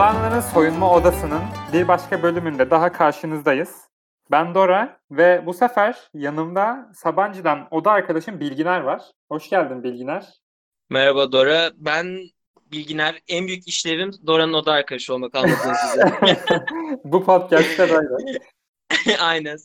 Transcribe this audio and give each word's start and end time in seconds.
Oğlanların 0.00 0.40
Soyunma 0.40 0.94
Odası'nın 0.94 1.42
bir 1.72 1.88
başka 1.88 2.22
bölümünde 2.22 2.70
daha 2.70 2.92
karşınızdayız. 2.92 3.70
Ben 4.30 4.54
Dora 4.54 5.00
ve 5.10 5.46
bu 5.46 5.54
sefer 5.54 5.96
yanımda 6.14 6.92
Sabancı'dan 6.94 7.68
oda 7.70 7.90
arkadaşım 7.90 8.40
Bilginer 8.40 8.80
var. 8.80 9.02
Hoş 9.28 9.50
geldin 9.50 9.82
Bilginer. 9.82 10.26
Merhaba 10.90 11.32
Dora. 11.32 11.70
Ben 11.76 12.20
Bilginer. 12.72 13.22
En 13.28 13.46
büyük 13.46 13.68
işlevim 13.68 14.10
Dora'nın 14.26 14.52
oda 14.52 14.72
arkadaşı 14.72 15.14
olmak 15.14 15.34
anlatın 15.34 15.72
size. 15.72 16.12
bu 17.04 17.24
podcast'te 17.24 17.90
böyle. 17.90 18.38
Aynen. 19.20 19.58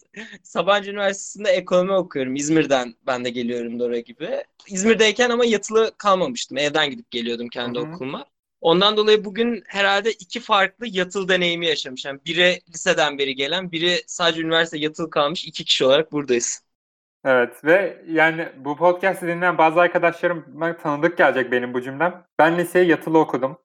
Sabancı 0.44 0.91
Üniversitesi'nde 0.91 1.49
ekonomi 1.49 1.94
okuyorum. 1.94 2.36
İzmir'den 2.36 2.94
ben 3.08 3.26
de 3.26 3.30
geliyorum 3.30 3.80
Dora 3.80 3.99
gibi. 3.99 4.44
İzmir'deyken 4.67 5.30
ama 5.30 5.45
yatılı 5.45 5.91
kalmamıştım. 5.98 6.58
Evden 6.58 6.90
gidip 6.90 7.12
geliyordum 7.12 7.48
kendi 7.48 7.80
Hı-hı. 7.80 7.88
okuluma. 7.88 8.26
Ondan 8.66 8.98
dolayı 8.98 9.26
bugün 9.26 9.64
herhalde 9.68 10.12
iki 10.12 10.40
farklı 10.40 10.88
yatılı 10.90 11.30
deneyimi 11.30 11.66
yaşamış. 11.66 12.05
Yani 12.05 12.20
biri 12.26 12.60
liseden 12.70 13.18
beri 13.18 13.36
gelen, 13.36 13.72
biri 13.72 13.98
sadece 14.08 14.41
üniversite 14.41 14.78
yatılı 14.78 15.10
kalmış 15.10 15.46
iki 15.46 15.66
kişi 15.66 15.86
olarak 15.86 16.12
buradayız. 16.12 16.64
Evet 17.26 17.66
ve 17.66 18.04
yani 18.08 18.50
bu 18.58 18.78
podcast'i 18.78 19.28
dinleyen 19.28 19.58
bazı 19.58 19.82
arkadaşlarım 19.82 20.46
tanıdık 20.84 21.18
gelecek 21.18 21.52
benim 21.52 21.74
bu 21.74 21.82
cümlem. 21.82 22.26
Ben 22.40 22.58
liseyi 22.58 22.90
yatılı 22.90 23.18
okudum. 23.20 23.58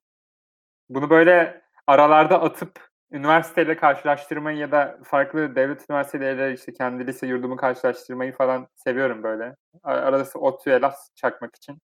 Bunu 0.88 1.10
böyle 1.10 1.62
aralarda 1.86 2.42
atıp 2.42 2.88
üniversiteyle 3.12 3.76
karşılaştırmayı 3.76 4.58
ya 4.58 4.72
da 4.72 4.98
farklı 5.04 5.56
devlet 5.56 5.90
üniversiteleriyle 5.90 6.54
işte 6.54 6.72
kendi 6.72 7.06
lise 7.06 7.26
yurdumu 7.26 7.56
karşılaştırmayı 7.56 8.32
falan 8.32 8.68
seviyorum 8.74 9.22
böyle. 9.22 9.56
Arada 9.82 10.24
ODTÜ'ye 10.34 10.80
laf 10.80 10.96
çakmak 11.14 11.56
için. 11.56 11.78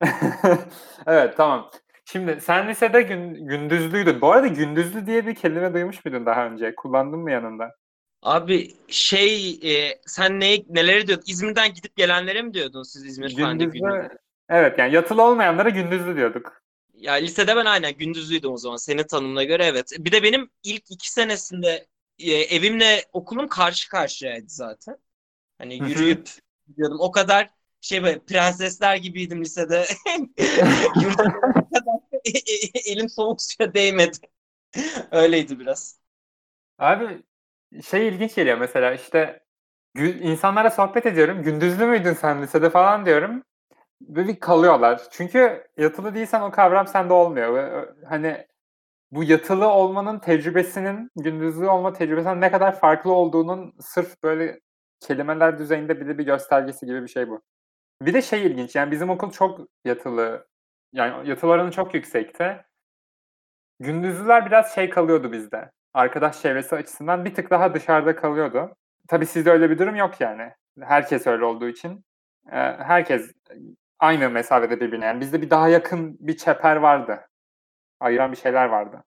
evet 1.06 1.36
tamam. 1.36 1.70
Şimdi 2.12 2.40
sen 2.40 2.68
lisede 2.68 3.02
gün, 3.02 3.46
gündüzlüydün. 3.46 4.20
Bu 4.20 4.32
arada 4.32 4.46
gündüzlü 4.46 5.06
diye 5.06 5.26
bir 5.26 5.34
kelime 5.34 5.74
duymuş 5.74 6.04
muydun 6.04 6.26
daha 6.26 6.46
önce? 6.46 6.74
Kullandın 6.74 7.18
mı 7.18 7.30
yanında? 7.30 7.74
Abi 8.22 8.74
şey 8.88 9.50
e, 9.50 9.98
sen 10.06 10.40
ne, 10.40 10.56
neleri 10.68 11.06
diyordun? 11.06 11.24
İzmir'den 11.26 11.74
gidip 11.74 11.96
gelenlere 11.96 12.42
mi 12.42 12.54
diyordun 12.54 12.82
siz 12.82 13.04
İzmir 13.04 13.36
gündüzlü, 13.36 13.72
gündüzlü? 13.72 14.08
Evet 14.48 14.78
yani 14.78 14.94
yatılı 14.94 15.22
olmayanlara 15.22 15.68
gündüzlü 15.68 16.16
diyorduk. 16.16 16.62
Ya 16.94 17.12
lisede 17.12 17.56
ben 17.56 17.64
aynen 17.64 17.92
gündüzlüydüm 17.92 18.52
o 18.52 18.56
zaman 18.56 18.76
senin 18.76 19.02
tanımına 19.02 19.44
göre 19.44 19.64
evet. 19.64 19.92
Bir 19.98 20.12
de 20.12 20.22
benim 20.22 20.50
ilk 20.62 20.90
iki 20.90 21.12
senesinde 21.12 21.86
e, 22.18 22.32
evimle 22.32 23.04
okulum 23.12 23.48
karşı 23.48 23.88
karşıyaydı 23.88 24.48
zaten. 24.48 24.96
Hani 25.58 25.74
yürüyüp 25.74 26.28
gidiyordum. 26.68 26.98
O 27.00 27.10
kadar 27.10 27.50
şey 27.80 28.02
böyle 28.02 28.18
prensesler 28.18 28.96
gibiydim 28.96 29.40
lisede. 29.40 29.84
elim 32.86 33.08
soğuk 33.08 33.42
suya 33.42 33.74
değmedi. 33.74 34.16
Öyleydi 35.10 35.60
biraz. 35.60 36.00
Abi 36.78 37.22
şey 37.84 38.08
ilginç 38.08 38.34
geliyor 38.34 38.58
mesela 38.58 38.92
işte 38.94 39.44
insanlara 39.98 40.70
sohbet 40.70 41.06
ediyorum. 41.06 41.42
Gündüzlü 41.42 41.86
müydün 41.86 42.12
sen 42.12 42.42
lisede 42.42 42.70
falan 42.70 43.06
diyorum. 43.06 43.44
Böyle 44.00 44.38
kalıyorlar. 44.40 45.02
Çünkü 45.10 45.68
yatılı 45.78 46.14
değilsen 46.14 46.40
o 46.40 46.50
kavram 46.50 46.86
sende 46.86 47.12
olmuyor. 47.12 47.88
Hani 48.08 48.46
bu 49.12 49.24
yatılı 49.24 49.68
olmanın 49.68 50.18
tecrübesinin 50.18 51.10
gündüzlü 51.16 51.68
olma 51.68 51.92
tecrübesinden 51.92 52.40
ne 52.40 52.50
kadar 52.50 52.80
farklı 52.80 53.12
olduğunun 53.12 53.74
sırf 53.80 54.24
böyle 54.24 54.60
kelimeler 55.00 55.58
düzeyinde 55.58 56.00
bir 56.00 56.08
de 56.08 56.18
bir 56.18 56.24
göstergesi 56.26 56.86
gibi 56.86 57.02
bir 57.02 57.08
şey 57.08 57.28
bu. 57.30 57.42
Bir 58.02 58.14
de 58.14 58.22
şey 58.22 58.46
ilginç 58.46 58.76
yani 58.76 58.92
bizim 58.92 59.10
okul 59.10 59.32
çok 59.32 59.60
yatılı. 59.86 60.47
Yani 60.92 61.28
yatılı 61.28 61.50
oranı 61.50 61.70
çok 61.70 61.94
yüksekti. 61.94 62.64
Gündüzlüler 63.80 64.46
biraz 64.46 64.74
şey 64.74 64.90
kalıyordu 64.90 65.32
bizde. 65.32 65.70
Arkadaş 65.94 66.42
çevresi 66.42 66.76
açısından 66.76 67.24
bir 67.24 67.34
tık 67.34 67.50
daha 67.50 67.74
dışarıda 67.74 68.16
kalıyordu. 68.16 68.76
Tabii 69.08 69.26
sizde 69.26 69.50
öyle 69.50 69.70
bir 69.70 69.78
durum 69.78 69.96
yok 69.96 70.20
yani. 70.20 70.52
Herkes 70.80 71.26
öyle 71.26 71.44
olduğu 71.44 71.68
için. 71.68 72.04
Herkes 72.78 73.32
aynı 73.98 74.30
mesafede 74.30 74.80
birbirine. 74.80 75.04
Yani 75.04 75.20
bizde 75.20 75.42
bir 75.42 75.50
daha 75.50 75.68
yakın 75.68 76.16
bir 76.20 76.36
çeper 76.36 76.76
vardı. 76.76 77.28
Ayıran 78.00 78.32
bir 78.32 78.36
şeyler 78.36 78.64
vardı. 78.64 79.04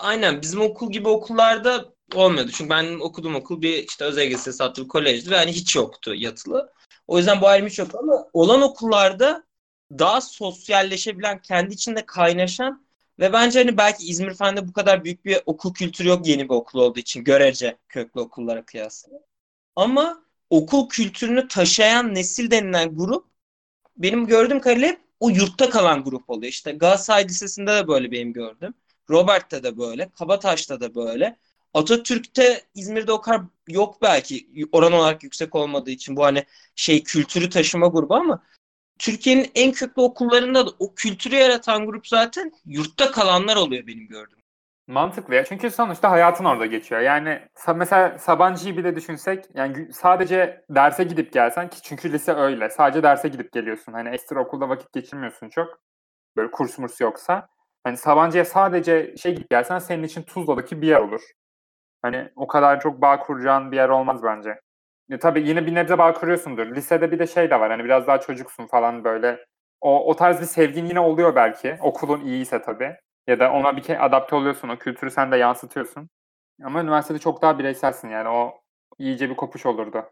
Aynen 0.00 0.40
bizim 0.40 0.60
okul 0.60 0.92
gibi 0.92 1.08
okullarda 1.08 1.84
olmuyordu. 2.14 2.50
Çünkü 2.54 2.70
ben 2.70 3.00
okuduğum 3.00 3.34
okul 3.34 3.62
bir 3.62 3.88
işte 3.88 4.04
özel 4.04 4.30
lisesi 4.30 4.64
adlı 4.64 4.84
bir 4.84 4.88
kolejdi 4.88 5.30
ve 5.30 5.36
hani 5.36 5.52
hiç 5.52 5.76
yoktu 5.76 6.14
yatılı. 6.14 6.72
O 7.06 7.18
yüzden 7.18 7.40
bu 7.40 7.46
ayrım 7.46 7.66
hiç 7.66 7.78
yok 7.78 7.94
ama 7.94 8.26
olan 8.32 8.62
okullarda 8.62 9.44
daha 9.98 10.20
sosyalleşebilen, 10.20 11.42
kendi 11.42 11.74
içinde 11.74 12.06
kaynaşan 12.06 12.86
ve 13.18 13.32
bence 13.32 13.58
hani 13.58 13.76
belki 13.76 14.06
İzmir 14.06 14.34
Fen'de 14.34 14.68
bu 14.68 14.72
kadar 14.72 15.04
büyük 15.04 15.24
bir 15.24 15.40
okul 15.46 15.74
kültürü 15.74 16.08
yok 16.08 16.26
yeni 16.26 16.44
bir 16.44 16.54
okul 16.54 16.78
olduğu 16.78 17.00
için 17.00 17.24
görece 17.24 17.78
köklü 17.88 18.20
okullara 18.20 18.64
kıyasla. 18.64 19.12
Ama 19.76 20.22
okul 20.50 20.88
kültürünü 20.88 21.48
taşıyan 21.48 22.14
nesil 22.14 22.50
denilen 22.50 22.96
grup 22.96 23.26
benim 23.96 24.26
gördüğüm 24.26 24.60
kadarıyla 24.60 24.96
o 25.20 25.30
yurtta 25.30 25.70
kalan 25.70 26.04
grup 26.04 26.30
oluyor. 26.30 26.52
İşte 26.52 26.72
Galatasaray 26.72 27.24
Lisesi'nde 27.24 27.70
de 27.72 27.88
böyle 27.88 28.10
benim 28.10 28.32
gördüm. 28.32 28.74
Robert'te 29.10 29.62
de 29.62 29.78
böyle. 29.78 30.10
Kabataş'ta 30.10 30.80
da 30.80 30.94
böyle. 30.94 31.38
Atatürk'te 31.74 32.62
İzmir'de 32.74 33.12
o 33.12 33.20
kadar 33.20 33.40
yok 33.68 34.02
belki 34.02 34.66
oran 34.72 34.92
olarak 34.92 35.22
yüksek 35.22 35.54
olmadığı 35.54 35.90
için 35.90 36.16
bu 36.16 36.24
hani 36.24 36.44
şey 36.76 37.02
kültürü 37.02 37.50
taşıma 37.50 37.86
grubu 37.86 38.14
ama 38.14 38.42
Türkiye'nin 38.98 39.50
en 39.54 39.72
köklü 39.72 40.02
okullarında 40.02 40.66
da 40.66 40.70
o 40.78 40.94
kültürü 40.94 41.34
yaratan 41.34 41.86
grup 41.86 42.06
zaten 42.06 42.52
yurtta 42.64 43.10
kalanlar 43.10 43.56
oluyor 43.56 43.86
benim 43.86 44.06
gördüğüm. 44.06 44.38
Mantıklı 44.86 45.34
ya. 45.34 45.44
Çünkü 45.44 45.70
sonuçta 45.70 46.10
hayatın 46.10 46.44
orada 46.44 46.66
geçiyor. 46.66 47.00
Yani 47.00 47.48
mesela 47.74 48.18
Sabancı'yı 48.18 48.76
bile 48.76 48.96
düşünsek 48.96 49.44
yani 49.54 49.92
sadece 49.92 50.64
derse 50.70 51.04
gidip 51.04 51.32
gelsen 51.32 51.70
ki 51.70 51.82
çünkü 51.82 52.12
lise 52.12 52.32
öyle. 52.32 52.70
Sadece 52.70 53.02
derse 53.02 53.28
gidip 53.28 53.52
geliyorsun. 53.52 53.92
Hani 53.92 54.08
ekstra 54.08 54.40
okulda 54.40 54.68
vakit 54.68 54.92
geçirmiyorsun 54.92 55.48
çok. 55.48 55.80
Böyle 56.36 56.50
kurs 56.50 56.78
murs 56.78 57.00
yoksa. 57.00 57.48
Hani 57.84 57.96
Sabancı'ya 57.96 58.44
sadece 58.44 59.16
şey 59.16 59.34
gidip 59.34 59.50
gelsen 59.50 59.78
senin 59.78 60.02
için 60.02 60.22
Tuzla'daki 60.22 60.82
bir 60.82 60.86
yer 60.86 61.00
olur. 61.00 61.22
Hani 62.02 62.30
o 62.36 62.46
kadar 62.46 62.80
çok 62.80 63.00
bağ 63.02 63.18
kuracağın 63.20 63.72
bir 63.72 63.76
yer 63.76 63.88
olmaz 63.88 64.22
bence. 64.22 64.60
E, 65.12 65.18
tabii 65.18 65.48
yine 65.48 65.66
bir 65.66 65.74
nebze 65.74 65.98
bağ 65.98 66.14
kuruyorsundur. 66.14 66.76
Lisede 66.76 67.12
bir 67.12 67.18
de 67.18 67.26
şey 67.26 67.50
de 67.50 67.60
var. 67.60 67.70
Hani 67.70 67.84
biraz 67.84 68.06
daha 68.06 68.20
çocuksun 68.20 68.66
falan 68.66 69.04
böyle. 69.04 69.46
O, 69.80 70.10
o 70.10 70.16
tarz 70.16 70.40
bir 70.40 70.46
sevgin 70.46 70.86
yine 70.86 71.00
oluyor 71.00 71.34
belki. 71.34 71.78
Okulun 71.82 72.20
iyiyse 72.26 72.62
tabii. 72.62 72.96
Ya 73.26 73.40
da 73.40 73.52
ona 73.52 73.76
bir 73.76 73.82
kere 73.82 73.98
adapte 73.98 74.36
oluyorsun. 74.36 74.68
O 74.68 74.78
kültürü 74.78 75.10
sen 75.10 75.32
de 75.32 75.36
yansıtıyorsun. 75.36 76.10
Ama 76.64 76.82
üniversitede 76.82 77.18
çok 77.18 77.42
daha 77.42 77.58
bireyselsin 77.58 78.08
yani. 78.10 78.28
O 78.28 78.62
iyice 78.98 79.30
bir 79.30 79.36
kopuş 79.36 79.66
olurdu. 79.66 80.04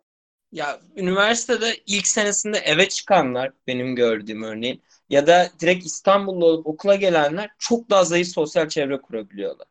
Ya 0.52 0.80
üniversitede 0.96 1.76
ilk 1.86 2.06
senesinde 2.06 2.58
eve 2.58 2.88
çıkanlar 2.88 3.52
benim 3.66 3.96
gördüğüm 3.96 4.42
örneğin 4.42 4.82
ya 5.10 5.26
da 5.26 5.48
direkt 5.60 5.86
İstanbul'da 5.86 6.46
okula 6.46 6.94
gelenler 6.94 7.50
çok 7.58 7.90
daha 7.90 8.04
zayıf 8.04 8.28
sosyal 8.28 8.68
çevre 8.68 9.00
kurabiliyorlar. 9.00 9.66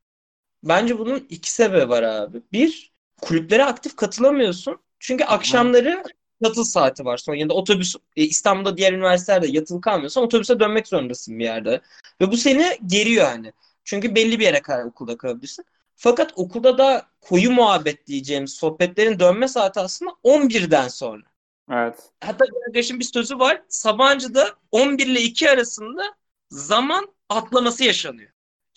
Bence 0.63 0.99
bunun 0.99 1.27
iki 1.29 1.51
sebebi 1.51 1.89
var 1.89 2.03
abi. 2.03 2.41
Bir, 2.53 2.93
kulüplere 3.21 3.65
aktif 3.65 3.95
katılamıyorsun. 3.95 4.79
Çünkü 4.99 5.23
akşamları 5.23 6.03
yatıl 6.41 6.63
saati 6.63 7.05
var. 7.05 7.17
Sonra 7.17 7.37
yanında 7.37 7.53
otobüs 7.53 7.95
e, 8.15 8.23
İstanbul'da 8.23 8.77
diğer 8.77 8.93
üniversitelerde 8.93 9.47
yatılı 9.47 9.81
kalmıyorsan 9.81 10.23
otobüse 10.23 10.59
dönmek 10.59 10.87
zorundasın 10.87 11.39
bir 11.39 11.43
yerde. 11.43 11.81
Ve 12.21 12.31
bu 12.31 12.37
seni 12.37 12.77
geriyor 12.85 13.25
yani. 13.25 13.53
Çünkü 13.83 14.15
belli 14.15 14.39
bir 14.39 14.43
yere 14.43 14.61
kadar 14.61 14.83
okulda 14.85 15.17
kalabilirsin. 15.17 15.65
Fakat 15.95 16.33
okulda 16.35 16.77
da 16.77 17.05
koyu 17.21 17.51
muhabbet 17.51 18.07
diyeceğimiz 18.07 18.53
sohbetlerin 18.53 19.19
dönme 19.19 19.47
saati 19.47 19.79
aslında 19.79 20.11
11'den 20.23 20.87
sonra. 20.87 21.23
Evet. 21.71 21.99
Hatta 22.23 22.45
arkadaşım 22.65 22.99
bir 22.99 23.05
sözü 23.05 23.39
var. 23.39 23.61
Sabancı'da 23.67 24.49
11 24.71 25.07
ile 25.07 25.21
2 25.21 25.49
arasında 25.49 26.03
zaman 26.49 27.13
atlaması 27.29 27.83
yaşanıyor 27.83 28.29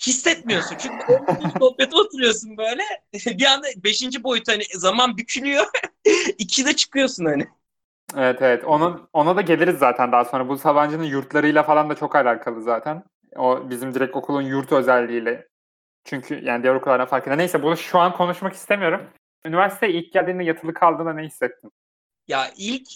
hissetmiyorsun. 0.06 0.76
Çünkü 0.78 1.04
sohbete 1.58 1.96
oturuyorsun 1.96 2.56
böyle. 2.56 2.82
Bir 3.38 3.46
anda 3.46 3.66
beşinci 3.84 4.24
boyut 4.24 4.48
hani 4.48 4.62
zaman 4.74 5.16
bükülüyor. 5.16 5.66
İkide 6.38 6.76
çıkıyorsun 6.76 7.24
hani. 7.24 7.46
Evet 8.16 8.42
evet. 8.42 8.64
Onun, 8.64 9.08
ona 9.12 9.36
da 9.36 9.40
geliriz 9.40 9.78
zaten 9.78 10.12
daha 10.12 10.24
sonra. 10.24 10.48
Bu 10.48 10.58
Sabancı'nın 10.58 11.04
yurtlarıyla 11.04 11.62
falan 11.62 11.90
da 11.90 11.94
çok 11.94 12.16
alakalı 12.16 12.62
zaten. 12.62 13.04
O 13.36 13.70
bizim 13.70 13.94
direkt 13.94 14.16
okulun 14.16 14.42
yurt 14.42 14.72
özelliğiyle. 14.72 15.48
Çünkü 16.04 16.44
yani 16.44 16.62
diğer 16.62 16.74
okullardan 16.74 17.06
farkında. 17.06 17.36
Neyse 17.36 17.62
bunu 17.62 17.76
şu 17.76 17.98
an 17.98 18.12
konuşmak 18.12 18.52
istemiyorum. 18.52 19.10
Üniversiteye 19.44 19.92
ilk 19.92 20.12
geldiğinde 20.12 20.44
yatılı 20.44 20.74
kaldığında 20.74 21.12
ne 21.12 21.22
hissettin? 21.22 21.72
Ya 22.28 22.50
ilk 22.56 22.88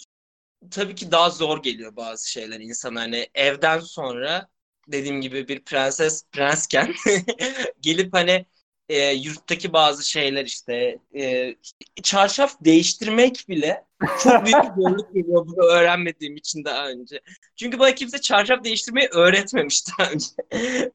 tabii 0.71 0.95
ki 0.95 1.11
daha 1.11 1.29
zor 1.29 1.63
geliyor 1.63 1.95
bazı 1.95 2.31
şeyler 2.31 2.59
insan 2.59 2.95
hani 2.95 3.27
evden 3.35 3.79
sonra 3.79 4.47
dediğim 4.87 5.21
gibi 5.21 5.47
bir 5.47 5.59
prenses 5.63 6.25
prensken 6.31 6.93
gelip 7.81 8.13
hani 8.13 8.45
e, 8.89 9.11
yurttaki 9.11 9.73
bazı 9.73 10.09
şeyler 10.09 10.45
işte 10.45 10.99
e, 11.15 11.55
çarşaf 12.03 12.55
değiştirmek 12.61 13.45
bile 13.49 13.85
çok 14.23 14.45
büyük 14.45 14.57
bir 14.63 14.81
zorluk 14.81 15.13
geliyor 15.13 15.47
bunu 15.47 15.65
öğrenmediğim 15.65 16.35
için 16.35 16.63
daha 16.65 16.87
önce. 16.89 17.21
Çünkü 17.55 17.79
bana 17.79 17.95
kimse 17.95 18.21
çarşaf 18.21 18.63
değiştirmeyi 18.63 19.07
öğretmemiş 19.07 19.83
daha 19.87 20.11
önce. 20.11 20.27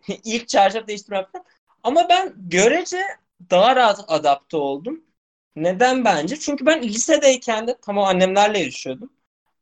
İlk 0.25 0.49
çarşaf 0.49 0.89
değiştirmek 0.89 1.27
Ama 1.83 2.09
ben 2.09 2.35
görece 2.37 3.03
daha 3.51 3.77
rahat 3.77 4.05
adapte 4.09 4.57
oldum. 4.57 5.05
Neden 5.57 6.05
bence? 6.05 6.37
Çünkü 6.41 6.67
ben 6.67 6.83
lisedeyken 6.83 7.67
de 7.67 7.79
tamam 7.83 8.05
annemlerle 8.05 8.59
yaşıyordum. 8.59 9.11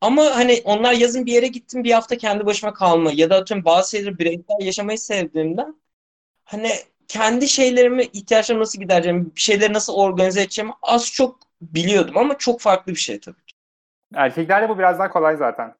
Ama 0.00 0.22
hani 0.36 0.62
onlar 0.64 0.92
yazın 0.92 1.26
bir 1.26 1.32
yere 1.32 1.46
gittim 1.46 1.84
bir 1.84 1.92
hafta 1.92 2.16
kendi 2.16 2.46
başıma 2.46 2.74
kalma 2.74 3.12
ya 3.12 3.30
da 3.30 3.36
atıyorum 3.36 3.64
bazı 3.64 3.90
şeyleri 3.90 4.18
bireysel 4.18 4.56
yaşamayı 4.60 4.98
sevdiğimden 4.98 5.80
hani 6.44 6.70
kendi 7.08 7.48
şeylerimi 7.48 8.02
ihtiyaçlarımı 8.02 8.62
nasıl 8.62 8.80
gidereceğim, 8.80 9.32
bir 9.36 9.40
şeyleri 9.40 9.72
nasıl 9.72 9.94
organize 9.94 10.40
edeceğimi 10.42 10.72
az 10.82 11.12
çok 11.12 11.38
biliyordum 11.62 12.18
ama 12.18 12.38
çok 12.38 12.60
farklı 12.60 12.92
bir 12.92 12.98
şey 12.98 13.20
tabii 13.20 13.44
ki. 13.46 13.54
Erkeklerde 14.14 14.68
bu 14.68 14.78
biraz 14.78 14.98
daha 14.98 15.10
kolay 15.10 15.36
zaten. 15.36 15.74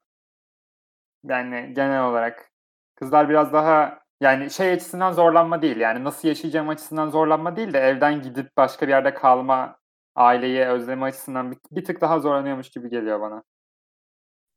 Yani 1.23 1.73
genel 1.73 2.03
olarak. 2.03 2.51
Kızlar 2.95 3.29
biraz 3.29 3.53
daha 3.53 3.99
yani 4.21 4.51
şey 4.51 4.71
açısından 4.71 5.11
zorlanma 5.11 5.61
değil. 5.61 5.77
Yani 5.77 6.03
nasıl 6.03 6.27
yaşayacağım 6.27 6.69
açısından 6.69 7.09
zorlanma 7.09 7.55
değil 7.55 7.73
de 7.73 7.79
evden 7.79 8.21
gidip 8.21 8.57
başka 8.57 8.87
bir 8.87 8.91
yerde 8.91 9.13
kalma, 9.13 9.79
aileyi 10.15 10.65
özleme 10.65 11.05
açısından 11.05 11.51
bir, 11.51 11.57
bir 11.71 11.85
tık 11.85 12.01
daha 12.01 12.19
zorlanıyormuş 12.19 12.69
gibi 12.69 12.89
geliyor 12.89 13.21
bana. 13.21 13.43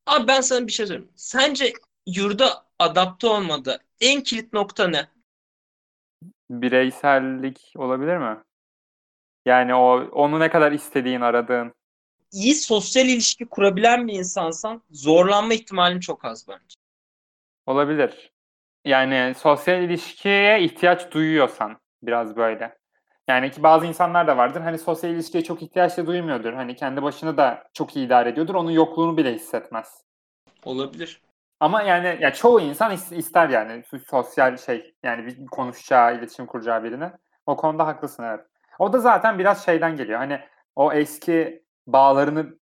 Abi 0.06 0.29
ben 0.29 0.41
sana 0.41 0.67
bir 0.67 0.73
şey 0.73 0.87
söyleyeyim. 0.87 1.11
Sence 1.17 1.73
yurda 2.06 2.67
adapte 2.79 3.27
olmada 3.27 3.79
en 4.01 4.23
kilit 4.23 4.53
nokta 4.53 4.89
ne? 4.89 5.09
Bireysellik 6.51 7.73
olabilir 7.77 8.17
mi? 8.17 8.39
Yani 9.47 9.75
o 9.75 10.09
onu 10.12 10.41
ne 10.41 10.51
kadar 10.51 10.73
istediğin, 10.73 11.21
aradığın. 11.21 11.75
İyi 12.33 12.55
sosyal 12.55 13.06
ilişki 13.06 13.47
kurabilen 13.47 14.09
bir 14.09 14.12
insansan 14.12 14.83
zorlanma 14.91 15.55
ihtimalin 15.55 16.01
çok 16.01 16.25
az 16.25 16.49
bence. 16.49 16.75
Olabilir. 17.67 18.33
Yani 18.85 19.35
sosyal 19.39 19.83
ilişkiye 19.83 20.62
ihtiyaç 20.62 21.12
duyuyorsan 21.12 21.81
biraz 22.03 22.37
böyle. 22.37 22.79
Yani 23.29 23.50
ki 23.50 23.62
bazı 23.62 23.87
insanlar 23.87 24.26
da 24.26 24.37
vardır. 24.37 24.61
Hani 24.61 24.79
sosyal 24.79 25.12
ilişkiye 25.12 25.44
çok 25.44 25.62
ihtiyaç 25.62 25.99
da 25.99 26.06
duymuyordur. 26.06 26.53
Hani 26.53 26.76
kendi 26.76 27.03
başına 27.03 27.37
da 27.37 27.65
çok 27.73 27.97
iyi 27.97 28.06
idare 28.06 28.29
ediyordur. 28.29 28.55
Onun 28.55 28.71
yokluğunu 28.71 29.17
bile 29.17 29.35
hissetmez. 29.35 30.05
Olabilir. 30.65 31.23
Ama 31.61 31.82
yani 31.82 32.19
ya 32.21 32.32
çoğu 32.32 32.61
insan 32.61 32.93
ister 33.11 33.49
yani 33.49 33.85
sosyal 34.11 34.56
şey 34.56 34.94
yani 35.03 35.26
bir 35.26 35.47
konuşacağı, 35.47 36.19
iletişim 36.19 36.47
kuracağı 36.47 36.85
birini. 36.85 37.11
O 37.47 37.56
konuda 37.56 37.87
haklısın 37.87 38.23
evet. 38.23 38.47
O 38.79 38.93
da 38.93 38.99
zaten 38.99 39.38
biraz 39.38 39.65
şeyden 39.65 39.97
geliyor. 39.97 40.19
Hani 40.19 40.41
o 40.77 40.93
eski 40.93 41.65
bağlarını 41.87 42.59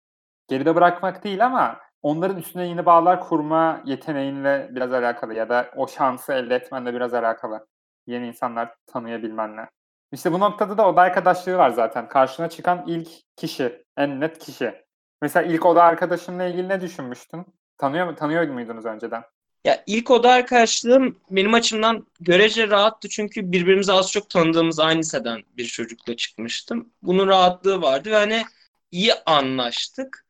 geride 0.48 0.74
bırakmak 0.74 1.24
değil 1.24 1.46
ama 1.46 1.80
onların 2.02 2.36
üstüne 2.36 2.66
yeni 2.66 2.86
bağlar 2.86 3.20
kurma 3.20 3.82
yeteneğinle 3.84 4.68
biraz 4.70 4.92
alakalı 4.92 5.34
ya 5.34 5.48
da 5.48 5.70
o 5.76 5.88
şansı 5.88 6.32
elde 6.32 6.54
etmenle 6.54 6.94
biraz 6.94 7.14
alakalı. 7.14 7.66
Yeni 8.06 8.26
insanlar 8.26 8.74
tanıyabilmenle. 8.86 9.68
İşte 10.12 10.32
bu 10.32 10.40
noktada 10.40 10.78
da 10.78 10.88
oda 10.88 11.00
arkadaşlığı 11.00 11.56
var 11.56 11.70
zaten. 11.70 12.08
Karşına 12.08 12.48
çıkan 12.50 12.84
ilk 12.86 13.08
kişi, 13.36 13.84
en 13.96 14.20
net 14.20 14.38
kişi. 14.38 14.74
Mesela 15.22 15.52
ilk 15.52 15.66
oda 15.66 15.82
arkadaşınla 15.82 16.44
ilgili 16.44 16.68
ne 16.68 16.80
düşünmüştün? 16.80 17.46
Tanıyor 17.78 18.06
mu 18.06 18.14
tanıyor 18.14 18.48
muydunuz 18.48 18.84
önceden? 18.84 19.24
Ya 19.64 19.84
ilk 19.86 20.10
oda 20.10 20.30
arkadaşlığım 20.32 21.20
benim 21.30 21.54
açımdan 21.54 22.06
görece 22.20 22.68
rahattı 22.68 23.08
çünkü 23.08 23.52
birbirimizi 23.52 23.92
az 23.92 24.12
çok 24.12 24.30
tanıdığımız 24.30 24.80
aynı 24.80 24.98
liseden 24.98 25.42
bir 25.56 25.64
çocukla 25.64 26.16
çıkmıştım. 26.16 26.92
Bunun 27.02 27.28
rahatlığı 27.28 27.82
vardı 27.82 28.10
ve 28.10 28.16
hani 28.16 28.42
iyi 28.90 29.14
anlaştık. 29.26 30.26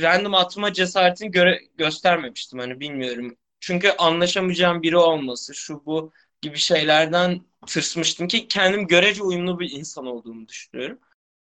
Random 0.00 0.34
atma 0.34 0.72
cesaretini 0.72 1.30
göre 1.30 1.60
göstermemiştim 1.78 2.58
hani 2.58 2.80
bilmiyorum. 2.80 3.36
Çünkü 3.60 3.90
anlaşamayacağım 3.90 4.82
biri 4.82 4.96
olması 4.96 5.54
şu 5.54 5.86
bu 5.86 6.12
gibi 6.42 6.58
şeylerden 6.58 7.40
tırsmıştım 7.66 8.28
ki 8.28 8.48
kendim 8.48 8.86
görece 8.86 9.22
uyumlu 9.22 9.60
bir 9.60 9.70
insan 9.70 10.06
olduğumu 10.06 10.48
düşünüyorum. 10.48 10.98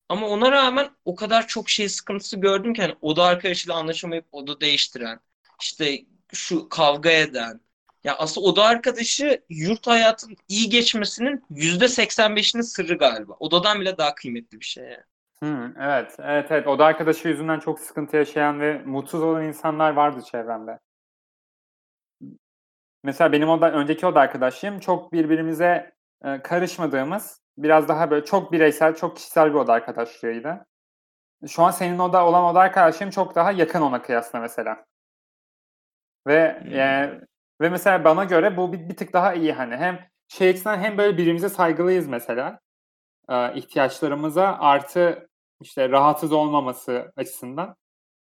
Ama 0.09 0.29
ona 0.29 0.53
rağmen 0.53 0.91
o 1.05 1.15
kadar 1.15 1.47
çok 1.47 1.71
şey 1.71 1.89
sıkıntısı 1.89 2.37
gördüm 2.41 2.75
ki 2.75 2.83
hani 2.83 2.97
oda 3.01 3.25
arkadaşıyla 3.25 3.77
anlaşamayıp 3.77 4.27
oda 4.33 4.61
değiştiren, 4.61 5.21
işte 5.63 5.99
şu 6.33 6.69
kavga 6.69 7.11
eden. 7.11 7.61
Ya 8.05 8.17
aslında 8.19 8.47
oda 8.47 8.65
arkadaşı 8.65 9.43
yurt 9.49 9.87
hayatının 9.87 10.37
iyi 10.49 10.69
geçmesinin 10.69 11.45
yüzde 11.51 11.89
85'inin 11.89 12.63
sırrı 12.63 12.99
galiba. 12.99 13.37
Odadan 13.41 13.81
bile 13.81 13.99
daha 13.99 14.15
kıymetli 14.15 14.61
bir 14.61 14.65
şey. 14.65 14.85
Yani. 14.85 15.05
Hmm, 15.43 15.81
evet, 15.83 16.17
evet, 16.19 16.47
evet. 16.51 16.67
Oda 16.67 16.85
arkadaşı 16.85 17.29
yüzünden 17.29 17.61
çok 17.61 17.81
sıkıntı 17.81 18.17
yaşayan 18.17 18.61
ve 18.61 18.83
mutsuz 18.87 19.23
olan 19.23 19.45
insanlar 19.45 19.91
vardı 19.91 20.23
çevremde. 20.31 20.79
Mesela 23.05 23.33
benim 23.33 23.49
oda, 23.49 23.73
önceki 23.73 24.07
oda 24.07 24.21
arkadaşım 24.21 24.81
çok 24.81 25.13
birbirimize 25.13 25.93
e, 26.25 26.43
karışmadığımız, 26.43 27.41
biraz 27.59 27.89
daha 27.89 28.11
böyle 28.11 28.25
çok 28.25 28.53
bireysel, 28.53 28.97
çok 28.97 29.17
kişisel 29.17 29.51
bir 29.51 29.55
oda 29.55 29.73
arkadaşlığıydı. 29.73 30.67
Şu 31.49 31.63
an 31.63 31.71
senin 31.71 31.99
oda 31.99 32.27
olan 32.27 32.45
oda 32.45 32.61
arkadaşım 32.61 33.11
çok 33.11 33.35
daha 33.35 33.53
yakın 33.53 33.81
ona 33.81 34.03
kıyasla 34.03 34.41
mesela. 34.41 34.85
Ve 36.27 36.61
hmm. 36.63 36.71
yani, 36.71 37.21
ve 37.61 37.69
mesela 37.69 38.05
bana 38.05 38.25
göre 38.25 38.57
bu 38.57 38.73
bir, 38.73 38.89
bir 38.89 38.97
tık 38.97 39.13
daha 39.13 39.35
iyi 39.35 39.53
hani 39.53 39.77
hem 39.77 39.99
şey 40.29 40.51
açısından 40.51 40.79
hem 40.79 40.99
böyle 40.99 41.19
birbirimize 41.19 41.49
saygılıyız 41.49 42.09
mesela 42.09 42.61
e, 43.29 43.55
ihtiyaçlarımıza 43.55 44.57
artı 44.61 45.29
işte 45.61 45.89
rahatsız 45.89 46.33
olmaması 46.33 47.13
açısından. 47.17 47.77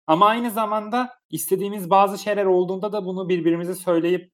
Ama 0.06 0.26
aynı 0.26 0.50
zamanda 0.50 1.18
istediğimiz 1.30 1.90
bazı 1.90 2.18
şeyler 2.18 2.44
olduğunda 2.44 2.92
da 2.92 3.04
bunu 3.04 3.28
birbirimize 3.28 3.74
söyleyip 3.74 4.22
e, 4.22 4.28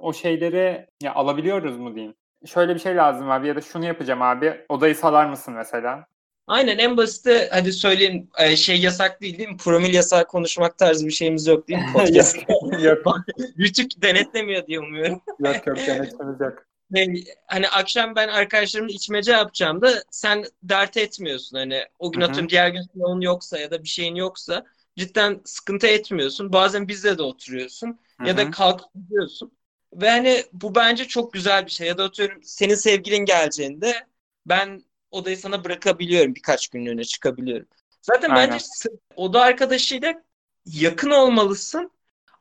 o 0.00 0.12
şeyleri 0.12 0.86
ya 1.02 1.14
alabiliyoruz 1.14 1.78
mu 1.78 1.94
diyeyim. 1.94 2.14
Şöyle 2.46 2.74
bir 2.74 2.80
şey 2.80 2.96
lazım 2.96 3.30
abi 3.30 3.48
ya 3.48 3.56
da 3.56 3.60
şunu 3.60 3.84
yapacağım 3.86 4.22
abi 4.22 4.64
odayı 4.68 4.94
salar 4.94 5.26
mısın 5.26 5.54
mesela? 5.54 6.06
Aynen 6.46 6.78
en 6.78 6.96
basiti 6.96 7.48
hadi 7.52 7.72
söyleyeyim 7.72 8.28
şey 8.56 8.80
yasak 8.80 9.20
değil 9.20 9.38
değil 9.38 9.48
mi? 9.48 9.56
Promil 9.56 9.94
yasak 9.94 10.28
konuşmak 10.28 10.78
tarzı 10.78 11.06
bir 11.06 11.12
şeyimiz 11.12 11.46
yok 11.46 11.68
değil 11.68 11.80
mi? 11.80 11.86
Podcast. 11.92 12.36
yok. 12.82 13.06
Rütük 13.58 14.02
denetlemiyor 14.02 14.66
diye 14.66 14.80
umuyorum. 14.80 15.20
yok 15.38 15.66
yok 15.66 15.76
denetlemiyor 15.76 16.40
yok. 16.40 16.66
Hani 17.46 17.68
akşam 17.68 18.16
ben 18.16 18.28
arkadaşlarımla 18.28 18.92
içmece 18.92 19.32
yapacağım 19.32 19.82
da 19.82 19.90
sen 20.10 20.44
dert 20.62 20.96
etmiyorsun. 20.96 21.56
Hani 21.56 21.84
o 21.98 22.12
gün 22.12 22.20
atıyorum 22.20 22.48
diğer 22.48 22.68
gün 22.68 22.82
sınavın 22.82 23.20
yoksa 23.20 23.58
ya 23.58 23.70
da 23.70 23.82
bir 23.82 23.88
şeyin 23.88 24.14
yoksa 24.14 24.64
cidden 24.96 25.40
sıkıntı 25.44 25.86
etmiyorsun. 25.86 26.52
Bazen 26.52 26.88
bizde 26.88 27.18
de 27.18 27.22
oturuyorsun 27.22 27.98
Hı-hı. 28.18 28.28
ya 28.28 28.36
da 28.36 28.50
kalkıp 28.50 28.94
gidiyorsun. 28.94 29.52
Ve 29.94 30.10
hani 30.10 30.44
bu 30.52 30.74
bence 30.74 31.04
çok 31.08 31.32
güzel 31.32 31.66
bir 31.66 31.70
şey. 31.70 31.86
Ya 31.88 31.98
da 31.98 32.04
atıyorum 32.04 32.40
senin 32.42 32.74
sevgilin 32.74 33.24
geleceğinde 33.24 34.06
ben 34.46 34.82
odayı 35.10 35.36
sana 35.36 35.64
bırakabiliyorum. 35.64 36.34
Birkaç 36.34 36.68
günlüğüne 36.68 37.04
çıkabiliyorum. 37.04 37.66
Zaten 38.02 38.30
Aynen. 38.30 38.50
bence 38.52 38.64
oda 39.16 39.42
arkadaşıyla 39.42 40.22
yakın 40.66 41.10
olmalısın. 41.10 41.90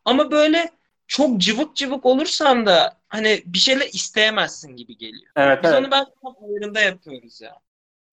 Ama 0.06 0.32
böyle 0.32 0.70
çok 1.08 1.38
cıvık 1.38 1.76
cıvık 1.76 2.06
olursan 2.06 2.66
da 2.66 2.98
hani 3.10 3.44
bir 3.46 3.60
şeyler 3.60 3.86
isteyemezsin 3.86 4.76
gibi 4.76 4.98
geliyor. 4.98 5.32
Evet, 5.36 5.64
Biz 5.64 5.72
evet. 5.72 5.82
onu 5.82 5.92
ben 5.92 6.06
tam 6.22 6.36
ayarında 6.44 6.80
yapıyoruz 6.80 7.42
ya. 7.42 7.56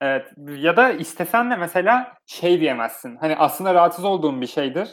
Evet 0.01 0.33
ya 0.59 0.77
da 0.77 0.91
istesen 0.93 1.51
de 1.51 1.57
mesela 1.57 2.15
şey 2.27 2.61
diyemezsin. 2.61 3.17
Hani 3.17 3.37
aslında 3.37 3.75
rahatsız 3.75 4.05
olduğun 4.05 4.41
bir 4.41 4.47
şeydir 4.47 4.89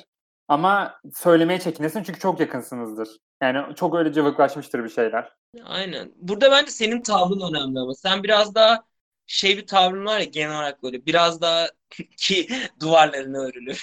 ama 0.47 0.99
söylemeye 1.13 1.59
çekinesin 1.59 2.03
çünkü 2.03 2.19
çok 2.19 2.39
yakınsınızdır. 2.39 3.09
Yani 3.41 3.75
çok 3.75 3.95
öyle 3.95 4.13
cıvıklaşmıştır 4.13 4.83
bir 4.83 4.89
şeyler. 4.89 5.33
Aynen. 5.63 6.11
Burada 6.15 6.51
bence 6.51 6.71
senin 6.71 7.01
tavrın 7.01 7.53
önemli 7.53 7.79
ama 7.79 7.93
sen 7.95 8.23
biraz 8.23 8.55
daha 8.55 8.83
şey 9.27 9.57
bir 9.57 9.67
tavrın 9.67 10.05
var 10.05 10.19
ya 10.19 10.25
genel 10.25 10.55
olarak 10.55 10.83
böyle 10.83 11.05
biraz 11.05 11.41
daha 11.41 11.67
ki 12.17 12.47
duvarlarını 12.79 13.37
örülü. 13.37 13.73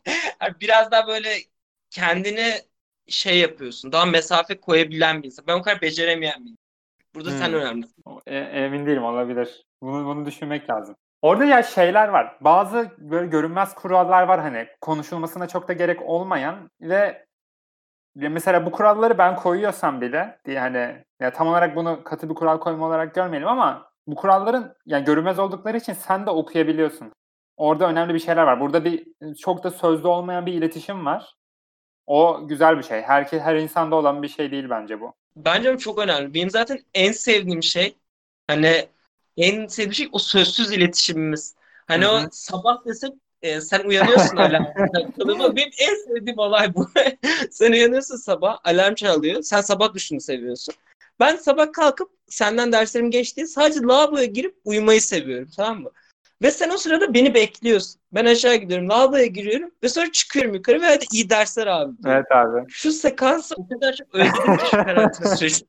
biraz 0.60 0.90
daha 0.90 1.06
böyle 1.06 1.30
kendini 1.90 2.54
şey 3.08 3.38
yapıyorsun. 3.38 3.92
Daha 3.92 4.06
mesafe 4.06 4.60
koyabilen 4.60 5.22
bir 5.22 5.26
insan. 5.26 5.46
Ben 5.46 5.58
o 5.58 5.62
kadar 5.62 5.82
beceremeyen 5.82 6.44
bir 6.44 6.50
insan. 6.50 6.66
Burada 7.14 7.30
hmm. 7.30 7.38
sen 7.38 7.54
önemlisin. 7.54 8.04
E, 8.26 8.36
emin 8.36 8.86
değilim 8.86 9.04
olabilir. 9.04 9.66
Bunu, 9.82 10.06
bunu 10.06 10.26
düşünmek 10.26 10.70
lazım. 10.70 10.96
Orada 11.26 11.44
ya 11.44 11.62
şeyler 11.62 12.08
var. 12.08 12.36
Bazı 12.40 12.90
böyle 12.98 13.26
görünmez 13.26 13.74
kurallar 13.74 14.22
var 14.22 14.40
hani 14.40 14.68
konuşulmasına 14.80 15.48
çok 15.48 15.68
da 15.68 15.72
gerek 15.72 16.02
olmayan 16.02 16.70
ve 16.80 17.26
mesela 18.16 18.66
bu 18.66 18.70
kuralları 18.70 19.18
ben 19.18 19.36
koyuyorsam 19.36 20.00
bile 20.00 20.38
diye 20.44 20.60
hani 20.60 21.04
ya 21.20 21.32
tam 21.32 21.48
olarak 21.48 21.76
bunu 21.76 22.04
katı 22.04 22.28
bir 22.28 22.34
kural 22.34 22.58
koyma 22.58 22.86
olarak 22.86 23.14
görmeyelim 23.14 23.48
ama 23.48 23.90
bu 24.06 24.14
kuralların 24.14 24.74
yani 24.86 25.04
görünmez 25.04 25.38
oldukları 25.38 25.76
için 25.76 25.92
sen 25.92 26.26
de 26.26 26.30
okuyabiliyorsun. 26.30 27.12
Orada 27.56 27.88
önemli 27.88 28.14
bir 28.14 28.18
şeyler 28.18 28.42
var. 28.42 28.60
Burada 28.60 28.84
bir 28.84 29.06
çok 29.34 29.64
da 29.64 29.70
sözlü 29.70 30.08
olmayan 30.08 30.46
bir 30.46 30.52
iletişim 30.52 31.06
var. 31.06 31.34
O 32.06 32.48
güzel 32.48 32.78
bir 32.78 32.82
şey. 32.82 33.02
Herkes 33.02 33.42
her 33.42 33.56
insanda 33.56 33.96
olan 33.96 34.22
bir 34.22 34.28
şey 34.28 34.50
değil 34.50 34.70
bence 34.70 35.00
bu. 35.00 35.14
Bence 35.36 35.78
çok 35.78 35.98
önemli. 35.98 36.34
Benim 36.34 36.50
zaten 36.50 36.78
en 36.94 37.12
sevdiğim 37.12 37.62
şey 37.62 37.96
hani 38.46 38.88
en 39.36 39.66
sevdiğim 39.66 39.94
şey 39.94 40.08
o 40.12 40.18
sözsüz 40.18 40.72
iletişimimiz. 40.72 41.54
Hani 41.86 42.04
Hı-hı. 42.04 42.26
o 42.26 42.28
sabah 42.32 42.84
desek 42.86 43.12
e, 43.42 43.60
sen 43.60 43.84
uyanıyorsun 43.84 44.36
alarm. 44.36 44.64
Benim 45.56 45.70
en 45.78 45.94
sevdiğim 46.04 46.38
olay 46.38 46.74
bu. 46.74 46.90
sen 47.50 47.72
uyanıyorsun 47.72 48.16
sabah 48.16 48.58
alarm 48.64 48.94
çalıyor. 48.94 49.42
Sen 49.42 49.60
sabah 49.60 49.94
duşunu 49.94 50.20
seviyorsun. 50.20 50.74
Ben 51.20 51.36
sabah 51.36 51.72
kalkıp 51.72 52.10
senden 52.28 52.72
derslerim 52.72 53.10
geçti 53.10 53.46
sadece 53.46 53.80
lavaboya 53.80 54.24
girip 54.24 54.56
uyumayı 54.64 55.02
seviyorum 55.02 55.48
tamam 55.56 55.82
mı? 55.82 55.90
Ve 56.42 56.50
sen 56.50 56.70
o 56.70 56.76
sırada 56.76 57.14
beni 57.14 57.34
bekliyorsun. 57.34 58.00
Ben 58.12 58.24
aşağı 58.24 58.54
gidiyorum, 58.54 58.88
lavaboya 58.88 59.26
giriyorum 59.26 59.70
ve 59.82 59.88
sonra 59.88 60.12
çıkıyorum 60.12 60.54
yukarı 60.54 60.80
ve 60.82 60.86
hadi 60.86 61.04
iyi 61.12 61.30
dersler 61.30 61.66
abi. 61.66 61.92
Evet 62.06 62.32
abi. 62.32 62.64
Şu 62.68 62.92
sekansı 62.92 63.54
o 63.58 63.68
kadar 63.68 63.92
çok 63.92 64.14
özledim 64.14 64.56
ki 64.56 64.64
şu 64.64 64.70
karantina 64.70 65.28
sürecinde. 65.36 65.68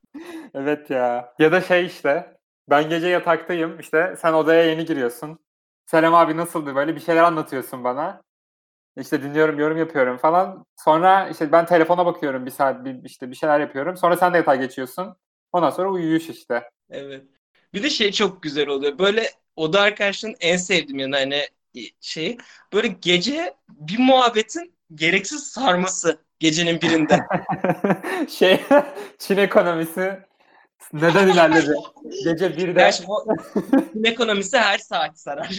Evet 0.54 0.90
ya. 0.90 1.34
Ya 1.38 1.52
da 1.52 1.60
şey 1.60 1.86
işte 1.86 2.37
ben 2.70 2.88
gece 2.88 3.08
yataktayım 3.08 3.80
işte 3.80 4.14
sen 4.18 4.32
odaya 4.32 4.64
yeni 4.64 4.84
giriyorsun. 4.84 5.38
Selam 5.86 6.14
abi 6.14 6.36
nasıldı 6.36 6.74
böyle 6.74 6.94
bir 6.94 7.00
şeyler 7.00 7.22
anlatıyorsun 7.22 7.84
bana. 7.84 8.22
İşte 8.96 9.22
dinliyorum, 9.22 9.58
yorum 9.58 9.78
yapıyorum 9.78 10.16
falan. 10.16 10.66
Sonra 10.76 11.28
işte 11.28 11.52
ben 11.52 11.66
telefona 11.66 12.06
bakıyorum 12.06 12.46
bir 12.46 12.50
saat 12.50 12.84
bir, 12.84 13.04
işte 13.04 13.30
bir 13.30 13.36
şeyler 13.36 13.60
yapıyorum. 13.60 13.96
Sonra 13.96 14.16
sen 14.16 14.32
de 14.32 14.36
yatağa 14.36 14.56
geçiyorsun. 14.56 15.16
Ondan 15.52 15.70
sonra 15.70 15.88
uyuyuş 15.90 16.28
işte. 16.28 16.70
Evet. 16.90 17.24
Bir 17.74 17.82
de 17.82 17.90
şey 17.90 18.12
çok 18.12 18.42
güzel 18.42 18.68
oluyor. 18.68 18.98
Böyle 18.98 19.30
oda 19.56 19.80
arkadaşının 19.80 20.36
en 20.40 20.56
sevdiğim 20.56 20.98
yanı 20.98 21.16
hani 21.16 21.42
şey 22.00 22.38
böyle 22.72 22.88
gece 22.88 23.54
bir 23.68 23.98
muhabbetin 23.98 24.74
gereksiz 24.94 25.42
sarması 25.42 26.18
gecenin 26.38 26.80
birinde. 26.80 27.26
şey 28.28 28.60
Çin 29.18 29.36
ekonomisi 29.36 30.27
neden 30.92 31.28
ilerledi? 31.32 31.74
Gece 32.24 32.56
birde. 32.56 32.72
Gerçi 32.72 33.06
bu 33.06 33.34
Çin 33.92 34.04
ekonomisi 34.04 34.58
her 34.58 34.78
saat 34.78 35.20
sarar. 35.20 35.58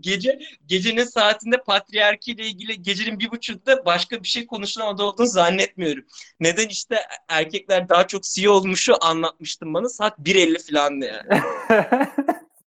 Gece 0.00 0.38
gecenin 0.66 1.04
saatinde 1.04 1.56
patriarki 1.56 2.32
ile 2.32 2.46
ilgili 2.46 2.82
gecenin 2.82 3.18
bir 3.18 3.30
buçukta 3.30 3.84
başka 3.84 4.22
bir 4.22 4.28
şey 4.28 4.46
konuşulan 4.46 4.94
olduğunu 4.94 5.26
zannetmiyorum. 5.26 6.04
Neden 6.40 6.68
işte 6.68 6.96
erkekler 7.28 7.88
daha 7.88 8.06
çok 8.06 8.22
CEO 8.22 8.52
olmuşu 8.52 8.94
anlatmıştım 9.00 9.74
bana. 9.74 9.88
Saat 9.88 10.18
1.50 10.18 10.72
falandı 10.72 11.04
yani. 11.04 11.42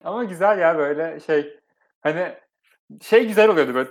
Ama 0.05 0.25
güzel 0.25 0.59
ya 0.59 0.79
böyle 0.79 1.21
şey 1.21 1.57
hani 2.01 2.33
şey 3.03 3.27
güzel 3.27 3.49
oluyordu 3.49 3.75
böyle. 3.75 3.89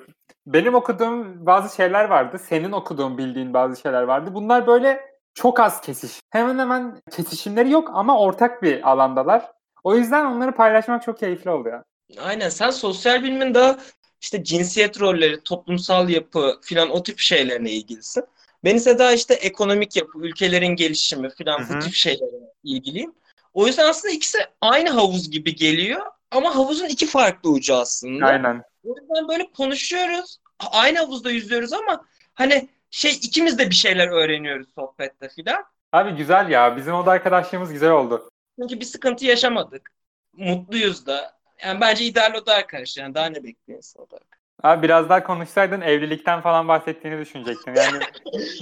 Benim 0.48 0.76
okuduğum 0.76 1.46
bazı 1.46 1.76
şeyler 1.76 2.06
vardı. 2.06 2.40
Senin 2.40 2.72
okuduğun 2.72 3.18
bildiğin 3.18 3.54
bazı 3.54 3.82
şeyler 3.82 4.02
vardı. 4.04 4.30
Bunlar 4.34 4.68
böyle 4.68 5.11
çok 5.34 5.60
az 5.60 5.82
kesiş. 5.82 6.20
Hemen 6.30 6.60
hemen 6.60 7.02
kesişimleri 7.12 7.72
yok 7.72 7.92
ama 7.94 8.20
ortak 8.20 8.64
bir 8.64 8.90
alandalar. 8.90 9.52
O 9.84 9.96
yüzden 9.96 10.26
onları 10.26 10.52
paylaşmak 10.52 11.04
çok 11.04 11.20
keyifli 11.20 11.50
oluyor. 11.50 11.84
Aynen 12.20 12.50
sen 12.50 12.70
sosyal 12.70 13.24
bilimin 13.24 13.54
daha 13.54 13.78
işte 14.22 14.44
cinsiyet 14.44 15.02
rolleri, 15.02 15.44
toplumsal 15.44 16.10
yapı 16.10 16.60
filan 16.62 16.90
o 16.90 17.04
tip 17.04 17.20
şeylerine 17.20 17.72
ilgilisin. 17.72 18.24
Ben 18.64 18.76
ise 18.76 19.00
daha 19.00 19.12
işte 19.12 19.34
ekonomik 19.34 19.96
yapı, 19.96 20.20
ülkelerin 20.20 20.76
gelişimi 20.76 21.30
filan 21.30 21.62
bu 21.70 21.80
tip 21.80 21.94
şeylerle 21.94 22.52
ilgiliyim. 22.64 23.14
O 23.54 23.68
yüzden 23.68 23.90
aslında 23.90 24.14
ikisi 24.14 24.38
aynı 24.62 24.90
havuz 24.90 25.32
gibi 25.32 25.56
geliyor 25.56 26.06
ama 26.32 26.56
havuzun 26.56 26.86
iki 26.86 27.08
farklı 27.08 27.50
ucu 27.50 27.76
aslında. 27.76 28.26
Aynen. 28.26 28.64
O 28.84 28.90
yüzden 28.90 29.28
böyle 29.28 29.52
konuşuyoruz. 29.52 30.38
Aynı 30.72 31.00
havuzda 31.00 31.32
yüzüyoruz 31.32 31.74
ama 31.74 32.06
hani 32.34 32.70
şey 32.92 33.12
ikimiz 33.12 33.58
de 33.58 33.70
bir 33.70 33.76
şeyler 33.76 34.08
öğreniyoruz 34.08 34.68
sohbette 34.76 35.30
filan. 35.30 35.64
Abi 35.92 36.12
güzel 36.12 36.50
ya. 36.50 36.78
Bizim 36.78 36.94
oda 36.94 37.12
arkadaşlığımız 37.12 37.74
güzel 37.74 37.92
oldu. 37.92 38.30
Çünkü 38.60 38.80
bir 38.80 38.86
sıkıntı 38.86 39.26
yaşamadık. 39.26 39.92
Mutluyuz 40.34 41.06
da. 41.06 41.42
Yani 41.64 41.82
bence 41.82 42.06
ideal 42.06 42.34
oda 42.34 42.54
arkadaş. 42.54 42.98
Yani 42.98 43.16
daha 43.16 43.26
ne 43.26 43.44
bekliyorsun 43.44 44.00
oda 44.00 44.20
Abi 44.64 44.84
biraz 44.84 45.10
daha 45.10 45.24
konuşsaydın 45.24 45.82
evlilikten 45.82 46.42
falan 46.42 46.68
bahsettiğini 46.68 47.20
düşünecektim. 47.20 47.74
Yani 47.76 48.00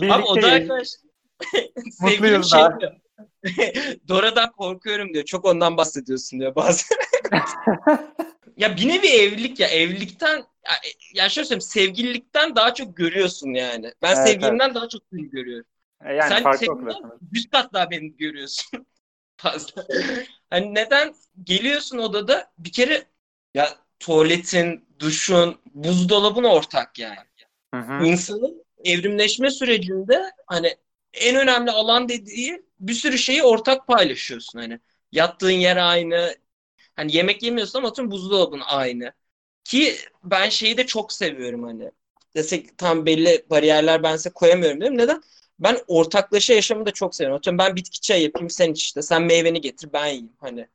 Abi 0.13 0.24
oda 0.24 0.48
arkadaş 0.48 0.88
sevgilim 1.91 2.43
şey 2.43 2.62
diyor. 2.79 2.93
Dora'dan 4.07 4.51
korkuyorum 4.51 5.13
diyor. 5.13 5.25
Çok 5.25 5.45
ondan 5.45 5.77
bahsediyorsun 5.77 6.39
diyor 6.39 6.55
bazen. 6.55 6.98
ya 8.57 8.77
bir 8.77 8.88
nevi 8.88 9.07
evlilik 9.07 9.59
ya. 9.59 9.67
Evlilikten 9.67 10.43
ya, 10.69 10.75
ya 11.23 11.29
şöyle 11.29 11.45
söyleyeyim 11.45 11.61
sevgililikten 11.61 12.55
daha 12.55 12.73
çok 12.73 12.97
görüyorsun 12.97 13.53
yani. 13.53 13.93
Ben 14.01 14.15
evet, 14.15 14.27
sevgilimden 14.27 14.65
evet. 14.65 14.75
daha 14.75 14.89
çok 14.89 15.01
seni 15.13 15.29
görüyorum. 15.29 15.65
E 16.05 16.13
yani 16.13 16.29
Sen 16.29 16.43
farklı 16.43 16.67
yüz 17.31 17.49
kat 17.49 17.73
daha 17.73 17.91
beni 17.91 18.17
görüyorsun. 18.17 18.88
Fazla. 19.38 19.88
Hani 20.49 20.75
neden 20.75 21.15
geliyorsun 21.43 21.97
odada 21.97 22.51
bir 22.57 22.71
kere 22.71 23.05
ya 23.53 23.77
tuvaletin, 23.99 24.85
duşun, 24.99 25.61
buzdolabın 25.65 26.43
ortak 26.43 26.99
yani. 26.99 27.17
Hı 27.73 27.79
hı. 27.79 28.05
İnsanın 28.05 28.65
evrimleşme 28.83 29.51
sürecinde 29.51 30.31
hani 30.47 30.77
en 31.13 31.35
önemli 31.35 31.71
alan 31.71 32.09
dediği 32.09 32.65
bir 32.79 32.93
sürü 32.93 33.17
şeyi 33.17 33.43
ortak 33.43 33.88
paylaşıyorsun 33.88 34.59
hani. 34.59 34.79
Yattığın 35.11 35.51
yer 35.51 35.77
aynı. 35.77 36.35
Hani 36.95 37.15
yemek 37.15 37.43
yemiyorsun 37.43 37.79
ama 37.79 37.93
tüm 37.93 38.11
buzdolabın 38.11 38.61
aynı. 38.65 39.13
Ki 39.69 39.95
ben 40.23 40.49
şeyi 40.49 40.77
de 40.77 40.85
çok 40.85 41.13
seviyorum 41.13 41.63
hani. 41.63 41.91
Desek 42.35 42.77
tam 42.77 43.05
belli 43.05 43.45
bariyerler 43.49 44.03
ben 44.03 44.15
size 44.15 44.29
koyamıyorum 44.29 44.81
değil 44.81 44.91
mi? 44.91 44.97
Neden? 44.97 45.21
Ben 45.59 45.77
ortaklaşa 45.88 46.53
yaşamı 46.53 46.85
da 46.85 46.91
çok 46.91 47.15
seviyorum. 47.15 47.38
Atıyorum 47.38 47.57
ben 47.57 47.75
bitki 47.75 48.01
çayı 48.01 48.23
yapayım 48.23 48.49
sen 48.49 48.71
iç 48.71 48.83
işte. 48.83 49.01
Sen 49.01 49.21
meyveni 49.23 49.61
getir 49.61 49.89
ben 49.93 50.05
yiyeyim. 50.05 50.33
Hani 50.39 50.67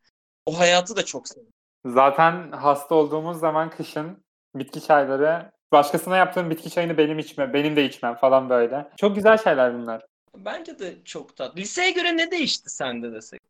o 0.46 0.58
hayatı 0.58 0.96
da 0.96 1.04
çok 1.04 1.28
seviyorum. 1.28 1.52
Zaten 1.86 2.52
hasta 2.52 2.94
olduğumuz 2.94 3.38
zaman 3.38 3.70
kışın 3.70 4.24
bitki 4.54 4.80
çayları 4.80 5.52
başkasına 5.72 6.16
yaptığım 6.16 6.50
bitki 6.50 6.70
çayını 6.70 6.98
benim 6.98 7.18
içme, 7.18 7.52
benim 7.52 7.76
de 7.76 7.84
içmem 7.84 8.14
falan 8.14 8.50
böyle. 8.50 8.88
Çok 8.96 9.16
güzel 9.16 9.38
şeyler 9.38 9.74
bunlar. 9.74 10.06
Bence 10.36 10.78
de 10.78 11.04
çok 11.04 11.36
tatlı. 11.36 11.60
Liseye 11.60 11.90
göre 11.90 12.16
ne 12.16 12.30
değişti 12.30 12.70
sende 12.70 13.12
desek? 13.12 13.40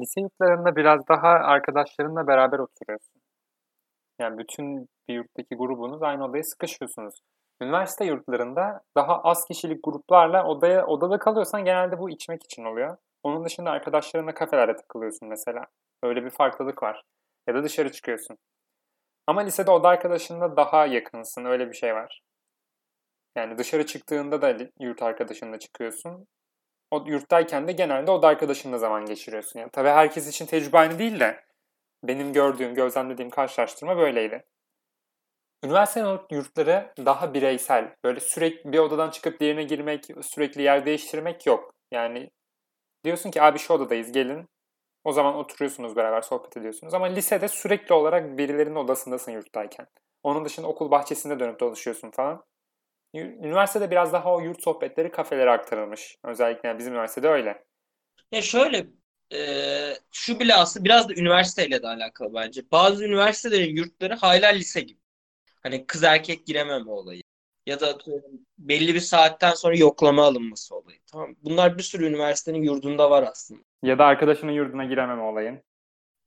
Lise 0.00 0.20
yurtlarında 0.20 0.76
biraz 0.76 1.08
daha 1.08 1.28
arkadaşlarınla 1.28 2.26
beraber 2.26 2.58
oturuyorsun. 2.58 3.25
Yani 4.20 4.38
bütün 4.38 4.88
bir 5.08 5.14
yurttaki 5.14 5.56
grubunuz 5.56 6.02
aynı 6.02 6.24
odaya 6.24 6.42
sıkışıyorsunuz. 6.42 7.20
Üniversite 7.60 8.04
yurtlarında 8.04 8.80
daha 8.96 9.20
az 9.22 9.44
kişilik 9.44 9.84
gruplarla 9.84 10.44
odaya 10.46 10.86
odada 10.86 11.18
kalıyorsan 11.18 11.64
genelde 11.64 11.98
bu 11.98 12.10
içmek 12.10 12.44
için 12.44 12.64
oluyor. 12.64 12.96
Onun 13.22 13.44
dışında 13.44 13.70
arkadaşlarınla 13.70 14.34
kafelerde 14.34 14.76
takılıyorsun 14.76 15.28
mesela. 15.28 15.66
Öyle 16.02 16.24
bir 16.24 16.30
farklılık 16.30 16.82
var. 16.82 17.02
Ya 17.46 17.54
da 17.54 17.62
dışarı 17.64 17.92
çıkıyorsun. 17.92 18.38
Ama 19.26 19.40
lisede 19.40 19.70
oda 19.70 19.88
arkadaşınla 19.88 20.56
daha 20.56 20.86
yakınsın. 20.86 21.44
Öyle 21.44 21.68
bir 21.68 21.76
şey 21.76 21.94
var. 21.94 22.20
Yani 23.36 23.58
dışarı 23.58 23.86
çıktığında 23.86 24.42
da 24.42 24.56
yurt 24.80 25.02
arkadaşınla 25.02 25.58
çıkıyorsun. 25.58 26.26
O 26.90 27.04
yurttayken 27.06 27.68
de 27.68 27.72
genelde 27.72 28.10
oda 28.10 28.28
arkadaşınla 28.28 28.78
zaman 28.78 29.06
geçiriyorsun. 29.06 29.60
Yani 29.60 29.70
tabii 29.72 29.88
herkes 29.88 30.28
için 30.28 30.46
tecrübe 30.46 30.78
aynı 30.78 30.98
değil 30.98 31.20
de 31.20 31.44
benim 32.04 32.32
gördüğüm, 32.32 32.74
gözlemlediğim 32.74 33.30
karşılaştırma 33.30 33.96
böyleydi. 33.96 34.44
Üniversite 35.64 36.04
yurtları 36.30 36.92
daha 36.98 37.34
bireysel. 37.34 37.94
Böyle 38.04 38.20
sürekli 38.20 38.72
bir 38.72 38.78
odadan 38.78 39.10
çıkıp 39.10 39.40
diğerine 39.40 39.62
girmek, 39.62 40.06
sürekli 40.22 40.62
yer 40.62 40.86
değiştirmek 40.86 41.46
yok. 41.46 41.74
Yani 41.92 42.30
diyorsun 43.04 43.30
ki 43.30 43.42
abi 43.42 43.58
şu 43.58 43.74
odadayız 43.74 44.12
gelin. 44.12 44.46
O 45.04 45.12
zaman 45.12 45.34
oturuyorsunuz 45.34 45.96
beraber 45.96 46.22
sohbet 46.22 46.56
ediyorsunuz. 46.56 46.94
Ama 46.94 47.06
lisede 47.06 47.48
sürekli 47.48 47.94
olarak 47.94 48.38
birilerinin 48.38 48.74
odasındasın 48.74 49.32
yurttayken. 49.32 49.86
Onun 50.22 50.44
dışında 50.44 50.66
okul 50.66 50.90
bahçesinde 50.90 51.40
dönüp 51.40 51.60
dolaşıyorsun 51.60 52.10
falan. 52.10 52.44
Üniversitede 53.14 53.90
biraz 53.90 54.12
daha 54.12 54.34
o 54.34 54.40
yurt 54.40 54.62
sohbetleri 54.62 55.10
kafelere 55.10 55.50
aktarılmış. 55.50 56.16
Özellikle 56.24 56.78
bizim 56.78 56.92
üniversitede 56.92 57.28
öyle. 57.28 57.64
Ya 58.32 58.42
şöyle 58.42 58.86
e, 59.32 59.38
şu 60.12 60.40
bile 60.40 60.54
aslında 60.54 60.84
biraz 60.84 61.08
da 61.08 61.14
üniversiteyle 61.14 61.82
de 61.82 61.88
alakalı 61.88 62.34
bence. 62.34 62.62
Bazı 62.72 63.04
üniversitelerin 63.04 63.76
yurtları 63.76 64.14
hala 64.14 64.46
lise 64.46 64.80
gibi. 64.80 65.00
Hani 65.62 65.86
kız 65.86 66.04
erkek 66.04 66.46
girememe 66.46 66.90
olayı. 66.90 67.22
Ya 67.66 67.80
da 67.80 67.98
belli 68.58 68.94
bir 68.94 69.00
saatten 69.00 69.50
sonra 69.54 69.76
yoklama 69.76 70.24
alınması 70.24 70.74
olayı. 70.76 70.98
Tamam. 71.12 71.34
Bunlar 71.42 71.78
bir 71.78 71.82
sürü 71.82 72.06
üniversitenin 72.06 72.62
yurdunda 72.62 73.10
var 73.10 73.22
aslında. 73.22 73.60
Ya 73.82 73.98
da 73.98 74.04
arkadaşının 74.04 74.52
yurduna 74.52 74.84
girememe 74.84 75.22
olayın. 75.22 75.62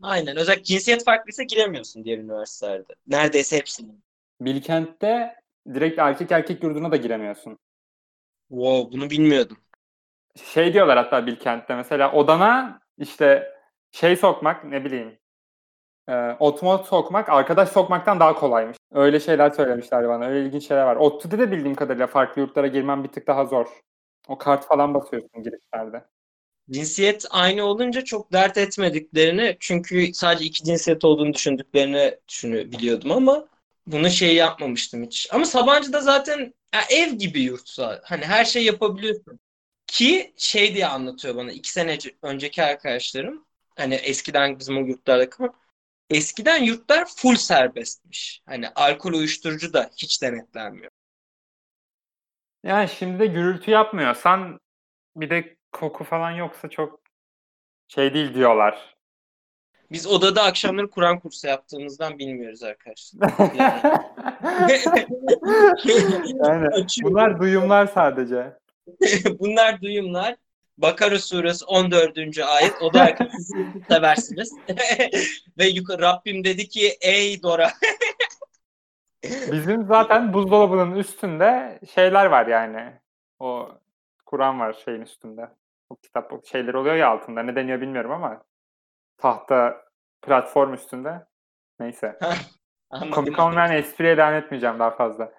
Aynen. 0.01 0.37
Özellikle 0.37 0.63
cinsiyet 0.63 1.05
farklıysa 1.05 1.43
giremiyorsun 1.43 2.03
diğer 2.03 2.17
üniversitelerde. 2.17 2.93
Neredeyse 3.07 3.57
hepsinin. 3.57 4.03
Bilkent'te 4.41 5.35
direkt 5.73 5.99
erkek 5.99 6.31
erkek 6.31 6.63
yurduna 6.63 6.91
da 6.91 6.95
giremiyorsun. 6.95 7.59
Wow 8.49 8.91
bunu 8.91 9.09
bilmiyordum. 9.09 9.57
Şey 10.53 10.73
diyorlar 10.73 10.97
hatta 10.97 11.27
Bilkent'te 11.27 11.75
mesela 11.75 12.11
odana 12.11 12.79
işte 12.99 13.53
şey 13.91 14.15
sokmak 14.15 14.63
ne 14.63 14.85
bileyim 14.85 15.19
e, 16.09 16.35
otomat 16.39 16.85
sokmak 16.87 17.29
arkadaş 17.29 17.69
sokmaktan 17.69 18.19
daha 18.19 18.35
kolaymış. 18.35 18.77
Öyle 18.91 19.19
şeyler 19.19 19.49
söylemişler 19.49 20.07
bana. 20.07 20.25
Öyle 20.25 20.47
ilginç 20.47 20.67
şeyler 20.67 20.83
var. 20.83 20.95
ODTÜ'de 20.95 21.39
de 21.39 21.51
bildiğim 21.51 21.75
kadarıyla 21.75 22.07
farklı 22.07 22.41
yurtlara 22.41 22.67
girmen 22.67 23.03
bir 23.03 23.09
tık 23.09 23.27
daha 23.27 23.45
zor. 23.45 23.67
O 24.27 24.37
kart 24.37 24.67
falan 24.67 24.93
basıyorsun 24.93 25.43
girişlerde. 25.43 26.05
Cinsiyet 26.71 27.25
aynı 27.29 27.63
olunca 27.63 28.03
çok 28.03 28.33
dert 28.33 28.57
etmediklerini 28.57 29.57
çünkü 29.59 30.13
sadece 30.13 30.45
iki 30.45 30.63
cinsiyet 30.63 31.05
olduğunu 31.05 31.33
düşündüklerini 31.33 32.17
düşünebiliyordum 32.27 33.11
ama 33.11 33.45
bunu 33.87 34.09
şey 34.09 34.35
yapmamıştım 34.35 35.03
hiç. 35.03 35.27
Ama 35.31 35.45
Sabancı'da 35.45 36.01
zaten 36.01 36.53
ya 36.73 36.81
ev 36.91 37.13
gibi 37.13 37.41
yurtsa 37.41 38.01
hani 38.03 38.25
her 38.25 38.45
şey 38.45 38.65
yapabiliyorsun. 38.65 39.39
Ki 39.89 40.33
şey 40.37 40.73
diye 40.75 40.87
anlatıyor 40.87 41.35
bana 41.35 41.51
iki 41.51 41.71
sene 41.71 41.97
önceki 42.21 42.63
arkadaşlarım 42.63 43.45
hani 43.75 43.95
eskiden 43.95 44.59
bizim 44.59 44.77
o 44.77 44.79
yurtlarda 44.79 45.29
kalan 45.29 45.53
eskiden 46.09 46.63
yurtlar 46.63 47.05
full 47.17 47.35
serbestmiş. 47.35 48.41
Hani 48.45 48.69
alkol 48.69 49.13
uyuşturucu 49.13 49.73
da 49.73 49.89
hiç 49.97 50.21
denetlenmiyor. 50.21 50.91
Yani 52.63 52.89
şimdi 52.89 53.19
de 53.19 53.25
gürültü 53.25 53.71
yapmıyorsan 53.71 54.59
bir 55.15 55.29
de 55.29 55.57
koku 55.71 56.03
falan 56.03 56.31
yoksa 56.31 56.69
çok 56.69 56.99
şey 57.87 58.13
değil 58.13 58.33
diyorlar. 58.33 58.95
Biz 59.91 60.07
odada 60.07 60.43
akşamları 60.43 60.89
Kur'an 60.89 61.19
kursu 61.19 61.47
yaptığımızdan 61.47 62.19
bilmiyoruz 62.19 62.63
arkadaşlar. 62.63 63.31
Yani, 64.49 64.71
yani 66.43 66.85
bunlar 67.03 67.39
duyumlar 67.39 67.87
sadece. 67.87 68.59
bunlar 69.39 69.81
duyumlar. 69.81 70.35
Bakara 70.77 71.19
suresi 71.19 71.65
14. 71.65 72.17
ayet. 72.39 72.81
O 72.81 72.93
da 72.93 73.15
siz 73.31 73.53
seversiniz. 73.89 74.55
Ve 75.57 75.65
yukarı 75.65 76.01
Rabbim 76.01 76.43
dedi 76.43 76.67
ki 76.69 76.97
ey 77.01 77.43
Dora. 77.43 77.69
Bizim 79.23 79.85
zaten 79.85 80.33
buzdolabının 80.33 80.95
üstünde 80.95 81.79
şeyler 81.93 82.25
var 82.25 82.47
yani. 82.47 82.93
O 83.39 83.69
Kur'an 84.25 84.59
var 84.59 84.73
şeyin 84.85 85.01
üstünde. 85.01 85.49
O 85.89 85.95
kitap 85.95 86.33
o 86.33 86.41
şeyler 86.51 86.73
oluyor 86.73 86.95
ya 86.95 87.09
altında. 87.09 87.43
Ne 87.43 87.55
deniyor 87.55 87.81
bilmiyorum 87.81 88.11
ama 88.11 88.43
tahta 89.17 89.81
platform 90.21 90.73
üstünde. 90.73 91.25
Neyse. 91.79 92.19
Komik 93.11 93.39
olmayan 93.39 93.71
espriye 93.71 94.17
devam 94.17 94.33
etmeyeceğim 94.33 94.79
daha 94.79 94.91
fazla. 94.91 95.31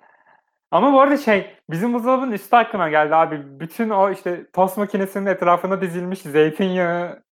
Ama 0.70 0.92
bu 0.92 1.00
arada 1.00 1.16
şey 1.16 1.56
bizim 1.70 1.94
buzdolabının 1.94 2.32
üstü 2.32 2.56
aklıma 2.56 2.88
geldi 2.88 3.14
abi. 3.14 3.60
Bütün 3.60 3.90
o 3.90 4.12
işte 4.12 4.46
tost 4.52 4.76
makinesinin 4.76 5.26
etrafına 5.26 5.80
dizilmiş 5.80 6.18
zeytinyağı, 6.18 7.22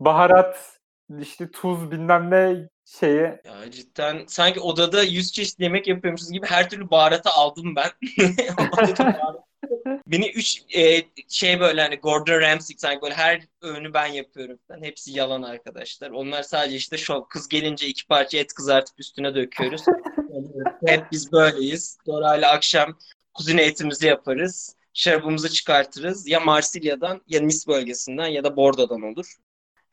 baharat, 0.00 0.80
işte 1.20 1.50
tuz 1.50 1.90
bilmem 1.90 2.30
ne 2.30 2.68
şeyi. 2.84 3.22
Ya 3.44 3.70
cidden 3.70 4.24
sanki 4.26 4.60
odada 4.60 5.02
100 5.02 5.32
çeşit 5.32 5.60
yemek 5.60 5.86
yapıyormuşuz 5.88 6.32
gibi 6.32 6.46
her 6.46 6.70
türlü 6.70 6.90
baharatı 6.90 7.30
aldım 7.30 7.76
ben. 7.76 7.90
Beni 10.06 10.30
üç 10.30 10.62
e, 10.76 11.02
şey 11.28 11.60
böyle 11.60 11.82
hani 11.82 11.96
Gordon 11.96 12.40
Ramsay 12.40 12.76
sanki 12.78 13.02
böyle 13.02 13.14
her 13.14 13.42
öğünü 13.62 13.94
ben 13.94 14.06
yapıyorum. 14.06 14.58
Ben 14.70 14.82
hepsi 14.82 15.12
yalan 15.12 15.42
arkadaşlar. 15.42 16.10
Onlar 16.10 16.42
sadece 16.42 16.76
işte 16.76 16.96
şov. 16.96 17.22
Kız 17.28 17.48
gelince 17.48 17.86
iki 17.86 18.06
parça 18.06 18.38
et 18.38 18.54
kızartıp 18.54 19.00
üstüne 19.00 19.34
döküyoruz. 19.34 19.84
Hep 20.86 21.12
biz 21.12 21.32
böyleyiz. 21.32 21.98
Dora'yla 22.06 22.50
akşam 22.52 22.98
kuzine 23.34 23.62
etimizi 23.62 24.06
yaparız. 24.06 24.76
Şarabımızı 24.94 25.48
çıkartırız. 25.48 26.28
Ya 26.28 26.40
Marsilya'dan 26.40 27.20
ya 27.26 27.40
Nice 27.40 27.66
bölgesinden 27.68 28.26
ya 28.26 28.44
da 28.44 28.56
Bordo'dan 28.56 29.02
olur. 29.02 29.36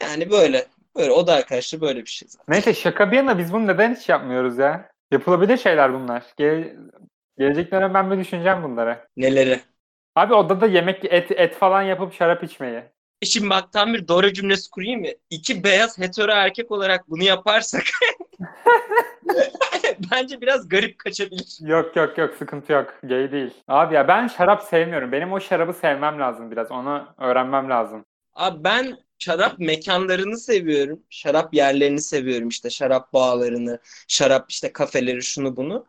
Yani 0.02 0.32
böyle. 0.32 0.68
Böyle 0.96 1.12
o 1.12 1.28
da 1.28 1.34
arkadaşlar 1.34 1.82
böyle 1.82 2.02
bir 2.02 2.10
şey 2.10 2.28
zaten. 2.28 2.56
Neyse 2.56 2.74
şaka 2.74 3.12
bir 3.12 3.18
yana 3.18 3.38
biz 3.38 3.54
bunu 3.54 3.68
neden 3.68 3.96
hiç 3.96 4.10
yapmıyoruz 4.10 4.58
ya? 4.58 4.90
Yapılabilir 5.12 5.58
şeyler 5.58 5.94
bunlar. 5.94 6.24
Ge 6.38 6.75
gelecek 7.38 7.72
dönem 7.72 7.94
ben 7.94 8.12
bir 8.12 8.18
düşüneceğim 8.18 8.64
bunları. 8.64 9.08
Neleri? 9.18 9.62
Abi 10.16 10.34
odada 10.34 10.68
yemek 10.68 11.06
et 11.06 11.32
et 11.32 11.56
falan 11.56 11.82
yapıp 11.82 12.14
şarap 12.14 12.44
içmeyi. 12.44 12.84
E 13.22 13.25
şimdi 13.25 13.50
bak 13.50 13.72
tam 13.72 13.94
bir 13.94 14.08
doğru 14.08 14.34
cümlesi 14.34 14.70
kurayım 14.70 15.02
mı? 15.02 15.08
İki 15.30 15.64
beyaz 15.64 16.00
hetero 16.00 16.32
erkek 16.32 16.72
olarak 16.72 17.10
bunu 17.10 17.24
yaparsak 17.24 17.84
bence 20.12 20.41
biraz 20.41 20.69
garip 20.69 21.00
kaçabilir. 21.00 21.57
Yok 21.62 21.95
yok 21.95 22.17
yok 22.17 22.36
sıkıntı 22.36 22.72
yok. 22.74 22.93
Gay 23.04 23.32
değil. 23.32 23.54
Abi 23.67 23.95
ya 23.95 24.08
ben 24.08 24.28
şarap 24.28 24.63
sevmiyorum. 24.63 25.12
Benim 25.12 25.34
o 25.34 25.39
şarabı 25.39 25.73
sevmem 25.73 26.19
lazım 26.19 26.51
biraz. 26.51 26.71
Onu 26.71 27.08
öğrenmem 27.17 27.69
lazım. 27.69 28.06
Abi 28.34 28.63
ben 28.63 28.97
şarap 29.19 29.60
mekanlarını 29.60 30.38
seviyorum. 30.38 31.04
Şarap 31.10 31.54
yerlerini 31.54 32.01
seviyorum. 32.01 32.47
işte 32.49 32.69
şarap 32.69 33.13
bağlarını, 33.13 33.80
şarap 34.08 34.51
işte 34.51 34.73
kafeleri 34.73 35.23
şunu 35.23 35.56
bunu. 35.58 35.86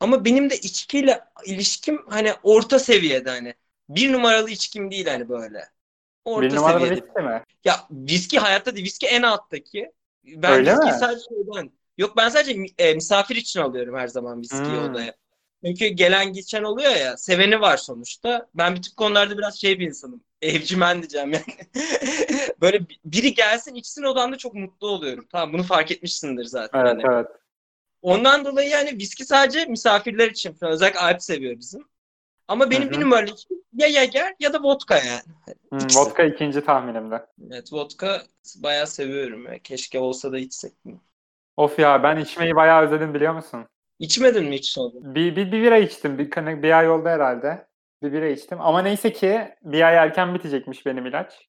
Ama 0.00 0.24
benim 0.24 0.50
de 0.50 0.56
içkiyle 0.56 1.20
ilişkim 1.46 2.02
hani 2.08 2.32
orta 2.42 2.78
seviyede 2.78 3.30
hani. 3.30 3.54
Bir 3.88 4.12
numaralı 4.12 4.50
içkim 4.50 4.90
değil 4.90 5.06
hani 5.06 5.28
böyle. 5.28 5.64
Orta 6.24 6.42
bir 6.50 6.56
numaralı 6.56 6.80
seviyede. 6.80 7.06
viski 7.06 7.22
mi? 7.22 7.44
Ya 7.64 7.76
viski 7.90 8.38
hayatta 8.38 8.74
değil. 8.76 8.86
Viski 8.86 9.06
en 9.06 9.22
alttaki. 9.22 9.92
Ben 10.24 10.52
Öyle 10.52 10.72
viski 10.72 10.86
mi? 10.86 10.92
sadece 10.92 11.24
şeyden. 11.28 11.72
Yok 12.00 12.16
ben 12.16 12.28
sadece 12.28 12.66
e, 12.78 12.94
misafir 12.94 13.36
için 13.36 13.60
alıyorum 13.60 13.98
her 13.98 14.08
zaman 14.08 14.40
viskiyi 14.40 14.64
hmm. 14.64 14.90
odaya. 14.90 15.14
Çünkü 15.64 15.86
gelen 15.86 16.32
geçen 16.32 16.62
oluyor 16.62 16.90
ya. 16.90 17.16
Seveni 17.16 17.60
var 17.60 17.76
sonuçta. 17.76 18.46
Ben 18.54 18.80
tip 18.80 18.96
konularda 18.96 19.38
biraz 19.38 19.60
şey 19.60 19.78
bir 19.78 19.86
insanım. 19.86 20.24
Evcimen 20.42 20.98
diyeceğim 20.98 21.32
yani. 21.32 21.44
Böyle 22.60 22.80
biri 23.04 23.34
gelsin 23.34 23.74
içsin 23.74 24.02
odamda 24.02 24.38
çok 24.38 24.54
mutlu 24.54 24.88
oluyorum. 24.88 25.26
Tamam 25.32 25.52
bunu 25.52 25.62
fark 25.62 25.90
etmişsindir 25.90 26.44
zaten. 26.44 26.80
Evet 26.80 27.04
yani. 27.04 27.14
evet. 27.14 27.26
Ondan 28.02 28.44
dolayı 28.44 28.70
yani 28.70 28.98
viski 28.98 29.24
sadece 29.24 29.64
misafirler 29.64 30.30
için 30.30 30.52
falan. 30.52 30.72
Özellikle 30.72 31.00
Alp 31.00 31.22
seviyor 31.22 31.58
bizim. 31.58 31.84
Ama 32.48 32.70
benim 32.70 32.90
bir 32.90 33.00
numaralı 33.00 33.34
ya 33.72 33.86
Yager 33.86 34.34
ya 34.40 34.52
da 34.52 34.62
vodka 34.62 34.98
yani. 34.98 35.22
Hmm, 35.70 35.88
vodka 35.96 36.22
ikinci 36.22 36.60
tahminimde. 36.60 37.26
Evet 37.50 37.72
vodka 37.72 38.22
bayağı 38.56 38.86
seviyorum. 38.86 39.46
Ya. 39.46 39.58
Keşke 39.58 39.98
olsa 39.98 40.32
da 40.32 40.38
içsek. 40.38 40.72
Of 41.60 41.78
ya 41.78 42.02
ben 42.02 42.16
içmeyi 42.16 42.56
bayağı 42.56 42.82
özledim 42.82 43.14
biliyor 43.14 43.34
musun? 43.34 43.66
İçmedin 43.98 44.44
mi 44.44 44.54
hiç 44.54 44.68
sonra? 44.68 44.92
Bir, 44.94 45.36
bir, 45.36 45.52
bir 45.52 45.62
bira 45.62 45.76
içtim. 45.76 46.18
Bir, 46.18 46.62
bir 46.62 46.78
ay 46.78 46.90
oldu 46.90 47.08
herhalde. 47.08 47.66
Bir 48.02 48.12
bira 48.12 48.26
içtim. 48.26 48.60
Ama 48.60 48.82
neyse 48.82 49.12
ki 49.12 49.54
bir 49.62 49.82
ay 49.82 49.96
erken 49.96 50.34
bitecekmiş 50.34 50.86
benim 50.86 51.06
ilaç. 51.06 51.48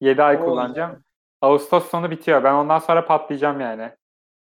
7 0.00 0.22
ay 0.22 0.36
Oo. 0.36 0.44
kullanacağım. 0.44 1.04
Ağustos 1.40 1.90
sonu 1.90 2.10
bitiyor. 2.10 2.44
Ben 2.44 2.52
ondan 2.52 2.78
sonra 2.78 3.04
patlayacağım 3.04 3.60
yani. 3.60 3.90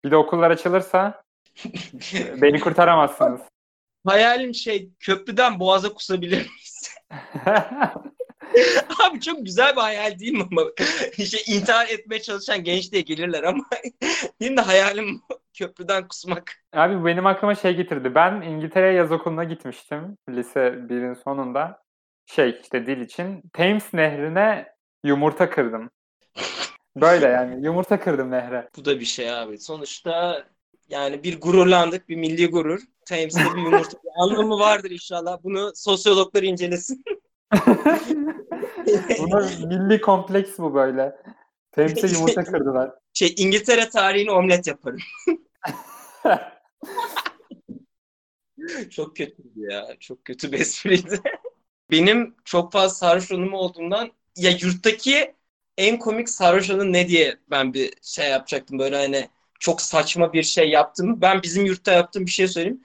Bir 0.05 0.11
de 0.11 0.17
okullar 0.17 0.51
açılırsa 0.51 1.23
beni 2.43 2.61
kurtaramazsınız. 2.61 3.41
Hayalim 4.07 4.55
şey 4.55 4.91
köprüden 5.01 5.61
boğaza 5.61 5.95
kusabilir 5.95 6.37
miyiz? 6.37 6.95
Abi 9.09 9.21
çok 9.21 9.47
güzel 9.47 9.77
bir 9.77 9.81
hayal 9.81 10.19
değil 10.19 10.33
mi 10.33 10.47
ama? 10.53 10.63
İşte 11.19 11.39
intihar 11.53 11.89
etmeye 11.89 12.23
çalışan 12.23 12.65
genç 12.65 12.93
diye 12.93 13.03
gelirler 13.03 13.43
ama 13.43 13.65
benim 14.41 14.57
de 14.57 14.61
hayalim 14.61 15.23
köprüden 15.59 16.09
kusmak. 16.09 16.53
Abi 16.73 17.05
benim 17.05 17.27
aklıma 17.27 17.55
şey 17.55 17.77
getirdi. 17.77 18.15
Ben 18.15 18.43
İngiltere 18.43 18.93
yaz 18.95 19.13
okuluna 19.13 19.45
gitmiştim 19.45 20.17
lise 20.31 20.89
birin 20.89 21.15
sonunda. 21.15 21.83
Şey 22.27 22.61
işte 22.63 22.87
dil 22.87 23.01
için. 23.01 23.43
Thames 23.53 23.95
nehrine 23.95 24.73
yumurta 25.05 25.51
kırdım. 25.51 25.91
Böyle 26.97 27.27
yani 27.27 27.65
yumurta 27.65 28.01
kırdım 28.01 28.31
nehre. 28.31 28.69
Bu 28.77 28.85
da 28.85 29.01
bir 29.01 29.05
şey 29.05 29.33
abi. 29.33 29.59
Sonuçta 29.59 30.45
yani 30.89 31.23
bir 31.23 31.41
gururlandık, 31.41 32.09
bir 32.09 32.17
milli 32.17 32.51
gurur. 32.51 32.81
Thames'te 33.07 33.41
bir 33.41 33.63
yumurta 33.63 33.99
bir 34.05 34.11
anlamı 34.23 34.59
vardır 34.59 34.91
inşallah. 34.91 35.39
Bunu 35.43 35.73
sosyologlar 35.75 36.43
incelesin. 36.43 37.05
Buna 39.19 39.51
milli 39.67 40.01
kompleks 40.01 40.59
bu 40.59 40.75
böyle. 40.75 41.17
Thames'e 41.73 42.07
yumurta 42.07 42.45
kırdılar. 42.45 42.91
Şey 43.13 43.35
İngiltere 43.39 43.89
tarihini 43.89 44.31
omlet 44.31 44.67
yaparım. 44.67 44.99
çok 48.91 49.17
kötüydü 49.17 49.71
ya. 49.71 49.97
Çok 50.01 50.25
kötü 50.25 50.53
bir 50.53 50.61
espriydi. 50.61 51.21
Benim 51.91 52.35
çok 52.45 52.73
fazla 52.73 52.95
sarhoş 52.95 53.33
anım 53.33 53.55
olduğundan 53.55 54.13
ya 54.37 54.51
yurttaki 54.51 55.35
en 55.79 55.99
komik 55.99 56.29
sarhoş 56.29 56.71
anı 56.71 56.93
ne 56.93 57.09
diye 57.09 57.37
ben 57.51 57.75
bir 57.75 57.93
şey 58.03 58.31
yapacaktım. 58.31 58.79
Böyle 58.79 58.97
hani 58.97 59.29
çok 59.61 59.81
saçma 59.81 60.33
bir 60.33 60.43
şey 60.43 60.71
yaptım. 60.71 61.21
Ben 61.21 61.43
bizim 61.43 61.67
yurtta 61.67 61.93
yaptığım 61.93 62.27
bir 62.27 62.31
şey 62.31 62.49
söyleyeyim. 62.49 62.85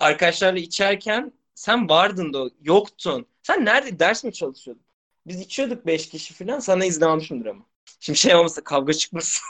Arkadaşlarla 0.00 0.58
içerken 0.58 1.32
sen 1.54 1.88
vardın 1.88 2.32
da 2.32 2.50
yoktun. 2.60 3.26
Sen 3.42 3.64
nerede 3.64 3.98
ders 3.98 4.24
mi 4.24 4.32
çalışıyordun? 4.32 4.84
Biz 5.26 5.40
içiyorduk 5.40 5.86
beş 5.86 6.08
kişi 6.08 6.34
falan. 6.34 6.58
Sana 6.58 6.84
izin 6.84 7.00
almışımdır 7.00 7.46
ama. 7.46 7.64
Şimdi 8.00 8.18
şey 8.18 8.34
olmasa 8.34 8.64
kavga 8.64 8.92
çıkmasın. 8.92 9.42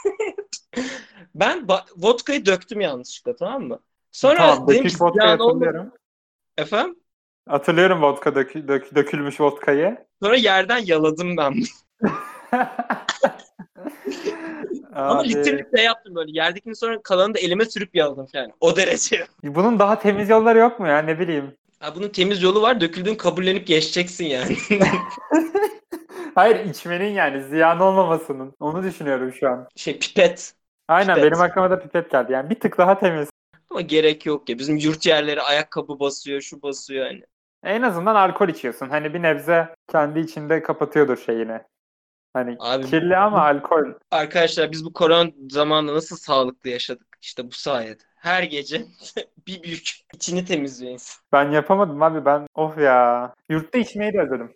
ben 1.35 1.67
vodkayı 1.97 2.45
döktüm 2.45 2.81
yanlışlıkla 2.81 3.35
tamam 3.35 3.63
mı? 3.63 3.79
Sonra 4.11 4.37
tamam, 4.37 4.67
dedim 4.67 4.87
ki 4.87 4.97
hatırlıyorum. 4.97 5.91
Efendim? 6.57 6.99
Hatırlıyorum 7.49 8.01
vodka 8.01 8.35
dök, 8.35 8.53
dök, 8.67 8.95
dökülmüş 8.95 9.41
vodkayı. 9.41 9.97
Sonra 10.21 10.35
yerden 10.35 10.77
yaladım 10.85 11.37
ben. 11.37 11.63
Ama 14.95 15.21
litrelik 15.21 15.73
de 15.73 15.81
yaptım 15.81 16.15
böyle. 16.15 16.31
Yerdekini 16.31 16.75
sonra 16.75 17.01
kalanını 17.01 17.33
da 17.33 17.39
elime 17.39 17.65
sürüp 17.65 17.95
yaladım 17.95 18.27
yani. 18.33 18.53
O 18.59 18.75
derece. 18.75 19.27
Bunun 19.43 19.79
daha 19.79 19.99
temiz 19.99 20.29
yolları 20.29 20.59
yok 20.59 20.79
mu 20.79 20.87
ya 20.87 20.99
ne 20.99 21.19
bileyim. 21.19 21.55
Ha, 21.83 21.95
bunun 21.95 22.09
temiz 22.09 22.43
yolu 22.43 22.61
var. 22.61 22.81
Döküldüğün 22.81 23.15
kabullenip 23.15 23.67
geçeceksin 23.67 24.25
yani. 24.25 24.57
Hayır 26.35 26.65
içmenin 26.65 27.11
yani 27.11 27.43
ziyan 27.43 27.79
olmamasının. 27.79 28.53
Onu 28.59 28.83
düşünüyorum 28.83 29.33
şu 29.33 29.49
an. 29.49 29.67
Şey 29.75 29.99
pipet. 29.99 30.53
Aynen 30.87 31.15
pipet. 31.15 31.31
benim 31.31 31.41
aklıma 31.41 31.71
da 31.71 31.79
pipet 31.79 32.11
geldi. 32.11 32.31
Yani 32.31 32.49
bir 32.49 32.59
tık 32.59 32.77
daha 32.77 32.99
temiz. 32.99 33.29
Ama 33.69 33.81
gerek 33.81 34.25
yok 34.25 34.49
ya. 34.49 34.59
Bizim 34.59 34.77
yurt 34.77 35.05
yerleri 35.05 35.41
ayakkabı 35.41 35.99
basıyor, 35.99 36.41
şu 36.41 36.61
basıyor 36.61 37.05
yani. 37.05 37.23
En 37.63 37.81
azından 37.81 38.15
alkol 38.15 38.47
içiyorsun. 38.47 38.89
Hani 38.89 39.13
bir 39.13 39.21
nebze 39.21 39.75
kendi 39.91 40.19
içinde 40.19 40.63
kapatıyordur 40.63 41.17
şeyini. 41.17 41.59
Hani 42.33 42.55
Abi- 42.59 42.85
kirli 42.85 43.17
ama 43.17 43.41
alkol. 43.41 43.85
Arkadaşlar 44.11 44.71
biz 44.71 44.85
bu 44.85 44.93
korona 44.93 45.31
zamanında 45.49 45.93
nasıl 45.93 46.17
sağlıklı 46.17 46.69
yaşadık? 46.69 47.07
İşte 47.21 47.47
bu 47.47 47.51
sayede. 47.51 48.03
Her 48.23 48.43
gece 48.43 48.85
bir 49.47 49.63
büyük 49.63 49.91
içini 50.13 50.45
temizliyor 50.45 50.93
insan. 50.93 51.23
Ben 51.31 51.51
yapamadım 51.51 52.01
abi 52.03 52.25
ben. 52.25 52.47
Of 52.55 52.77
ya. 52.77 53.33
Yurtta 53.49 53.77
içmeyi 53.77 54.13
de 54.13 54.21
özledim. 54.21 54.55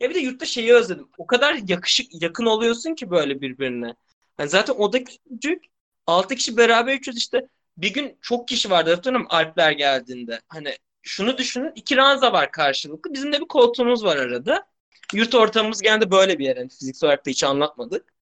Ya 0.00 0.10
bir 0.10 0.14
de 0.14 0.18
yurtta 0.18 0.46
şeyi 0.46 0.74
özledim. 0.74 1.08
O 1.18 1.26
kadar 1.26 1.58
yakışık 1.68 2.22
yakın 2.22 2.46
oluyorsun 2.46 2.94
ki 2.94 3.10
böyle 3.10 3.40
birbirine. 3.40 3.94
Yani 4.38 4.50
zaten 4.50 4.74
oda 4.74 5.04
küçücük. 5.04 5.64
Altı 6.06 6.34
kişi 6.34 6.56
beraber 6.56 6.94
içiyoruz 6.94 7.18
işte. 7.18 7.48
Bir 7.76 7.94
gün 7.94 8.18
çok 8.20 8.48
kişi 8.48 8.70
vardı 8.70 8.94
hatırlıyorum 8.94 9.26
Alpler 9.30 9.72
geldiğinde. 9.72 10.40
Hani 10.48 10.76
şunu 11.02 11.38
düşünün 11.38 11.72
iki 11.74 11.96
ranza 11.96 12.32
var 12.32 12.50
karşılıklı. 12.52 13.14
Bizim 13.14 13.32
de 13.32 13.40
bir 13.40 13.48
koltuğumuz 13.48 14.04
var 14.04 14.16
arada. 14.16 14.66
Yurt 15.14 15.34
ortamımız 15.34 15.82
genelde 15.82 16.10
böyle 16.10 16.38
bir 16.38 16.44
yer. 16.44 16.56
Yani 16.56 16.68
fiziksel 16.68 17.08
olarak 17.08 17.26
da 17.26 17.30
hiç 17.30 17.44
anlatmadık. 17.44 18.14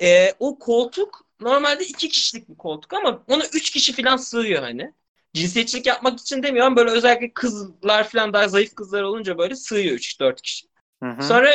Ee, 0.00 0.32
o 0.38 0.58
koltuk 0.58 1.26
normalde 1.40 1.84
iki 1.84 2.08
kişilik 2.08 2.48
bir 2.48 2.54
koltuk 2.54 2.92
ama 2.92 3.22
ona 3.28 3.44
üç 3.54 3.70
kişi 3.70 3.92
falan 4.02 4.16
sığıyor 4.16 4.62
hani. 4.62 4.92
Cinsiyetçilik 5.34 5.86
yapmak 5.86 6.20
için 6.20 6.42
demiyorum. 6.42 6.76
Böyle 6.76 6.90
özellikle 6.90 7.32
kızlar 7.32 8.08
falan 8.08 8.32
daha 8.32 8.48
zayıf 8.48 8.74
kızlar 8.74 9.02
olunca 9.02 9.38
böyle 9.38 9.56
sığıyor 9.56 9.94
3-4 9.94 10.42
kişi. 10.42 10.66
Hı 11.02 11.10
hı. 11.10 11.22
Sonra 11.22 11.50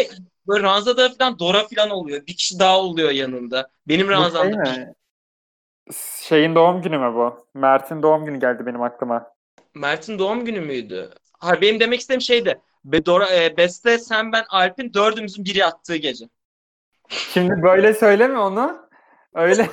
böyle 0.47 0.63
ranzada 0.63 1.09
falan 1.09 1.39
Dora 1.39 1.67
falan 1.67 1.89
oluyor. 1.89 2.27
Bir 2.27 2.35
kişi 2.37 2.59
daha 2.59 2.79
oluyor 2.79 3.09
yanında. 3.11 3.69
Benim 3.87 4.07
şey 4.07 4.15
ranzamda 4.15 4.51
bir- 4.51 4.57
mi? 4.57 4.93
Şeyin 6.21 6.55
doğum 6.55 6.81
günü 6.81 6.97
mü 6.97 7.13
bu? 7.15 7.47
Mert'in 7.53 8.03
doğum 8.03 8.25
günü 8.25 8.39
geldi 8.39 8.65
benim 8.65 8.81
aklıma. 8.81 9.33
Mert'in 9.75 10.19
doğum 10.19 10.45
günü 10.45 10.61
müydü? 10.61 11.13
Hayır 11.39 11.61
benim 11.61 11.79
demek 11.79 11.99
istediğim 11.99 12.21
şeydi. 12.21 12.61
Be 12.85 13.05
Dora, 13.05 13.35
e, 13.35 13.57
Beste, 13.57 13.97
sen, 13.99 14.31
ben, 14.31 14.45
Alp'in 14.49 14.93
dördümüzün 14.93 15.45
biri 15.45 15.57
yattığı 15.57 15.95
gece. 15.95 16.25
Şimdi 17.09 17.63
böyle 17.63 17.93
söyleme 17.93 18.37
onu. 18.39 18.88
Öyle. 19.33 19.69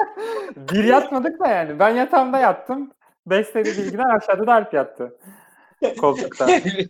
bir 0.56 0.84
yatmadık 0.84 1.40
da 1.40 1.48
yani. 1.48 1.78
Ben 1.78 1.88
yatağımda 1.88 2.38
yattım. 2.38 2.90
Besledi 3.26 3.68
bilgiler 3.68 4.16
aşağıda 4.16 4.46
da 4.46 4.54
Alp 4.54 4.74
yattı. 4.74 5.18
Koltukta. 6.00 6.46
bir 6.64 6.88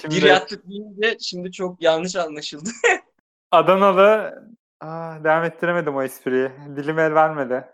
Şimdi 0.00 0.26
yattık 0.26 0.68
deyince 0.68 1.16
şimdi 1.20 1.52
çok 1.52 1.82
yanlış 1.82 2.16
anlaşıldı. 2.16 2.70
Adanalı 3.50 4.34
Aa, 4.80 5.24
devam 5.24 5.44
ettiremedim 5.44 5.96
o 5.96 6.02
espriyi. 6.02 6.50
Dilim 6.76 6.98
el 6.98 7.14
vermedi. 7.14 7.64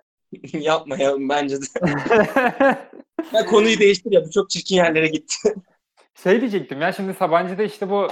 Yapmayalım 0.52 1.28
bence 1.28 1.56
de. 1.56 1.66
Ya 3.32 3.46
konuyu 3.46 3.78
değiştir 3.78 4.12
ya 4.12 4.24
bu 4.24 4.30
çok 4.30 4.50
çirkin 4.50 4.76
yerlere 4.76 5.06
gitti. 5.06 5.54
Şey 6.22 6.40
diyecektim 6.40 6.80
ya 6.80 6.92
şimdi 6.92 7.14
Sabancı'da 7.14 7.62
işte 7.62 7.90
bu 7.90 8.08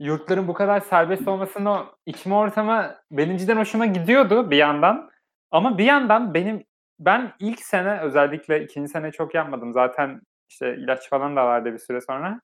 yurtların 0.00 0.48
bu 0.48 0.54
kadar 0.54 0.80
serbest 0.80 1.28
olmasının 1.28 1.66
o 1.66 1.86
içme 2.06 2.34
ortamı 2.34 2.96
benim 3.10 3.36
cidden 3.36 3.56
hoşuma 3.56 3.86
gidiyordu 3.86 4.50
bir 4.50 4.56
yandan. 4.56 5.10
Ama 5.50 5.78
bir 5.78 5.84
yandan 5.84 6.34
benim 6.34 6.64
ben 6.98 7.32
ilk 7.38 7.60
sene 7.60 8.00
özellikle 8.00 8.64
ikinci 8.64 8.88
sene 8.92 9.12
çok 9.12 9.34
yapmadım. 9.34 9.72
Zaten 9.72 10.20
işte 10.48 10.76
ilaç 10.76 11.08
falan 11.08 11.36
da 11.36 11.46
vardı 11.46 11.72
bir 11.72 11.78
süre 11.78 12.00
sonra. 12.00 12.40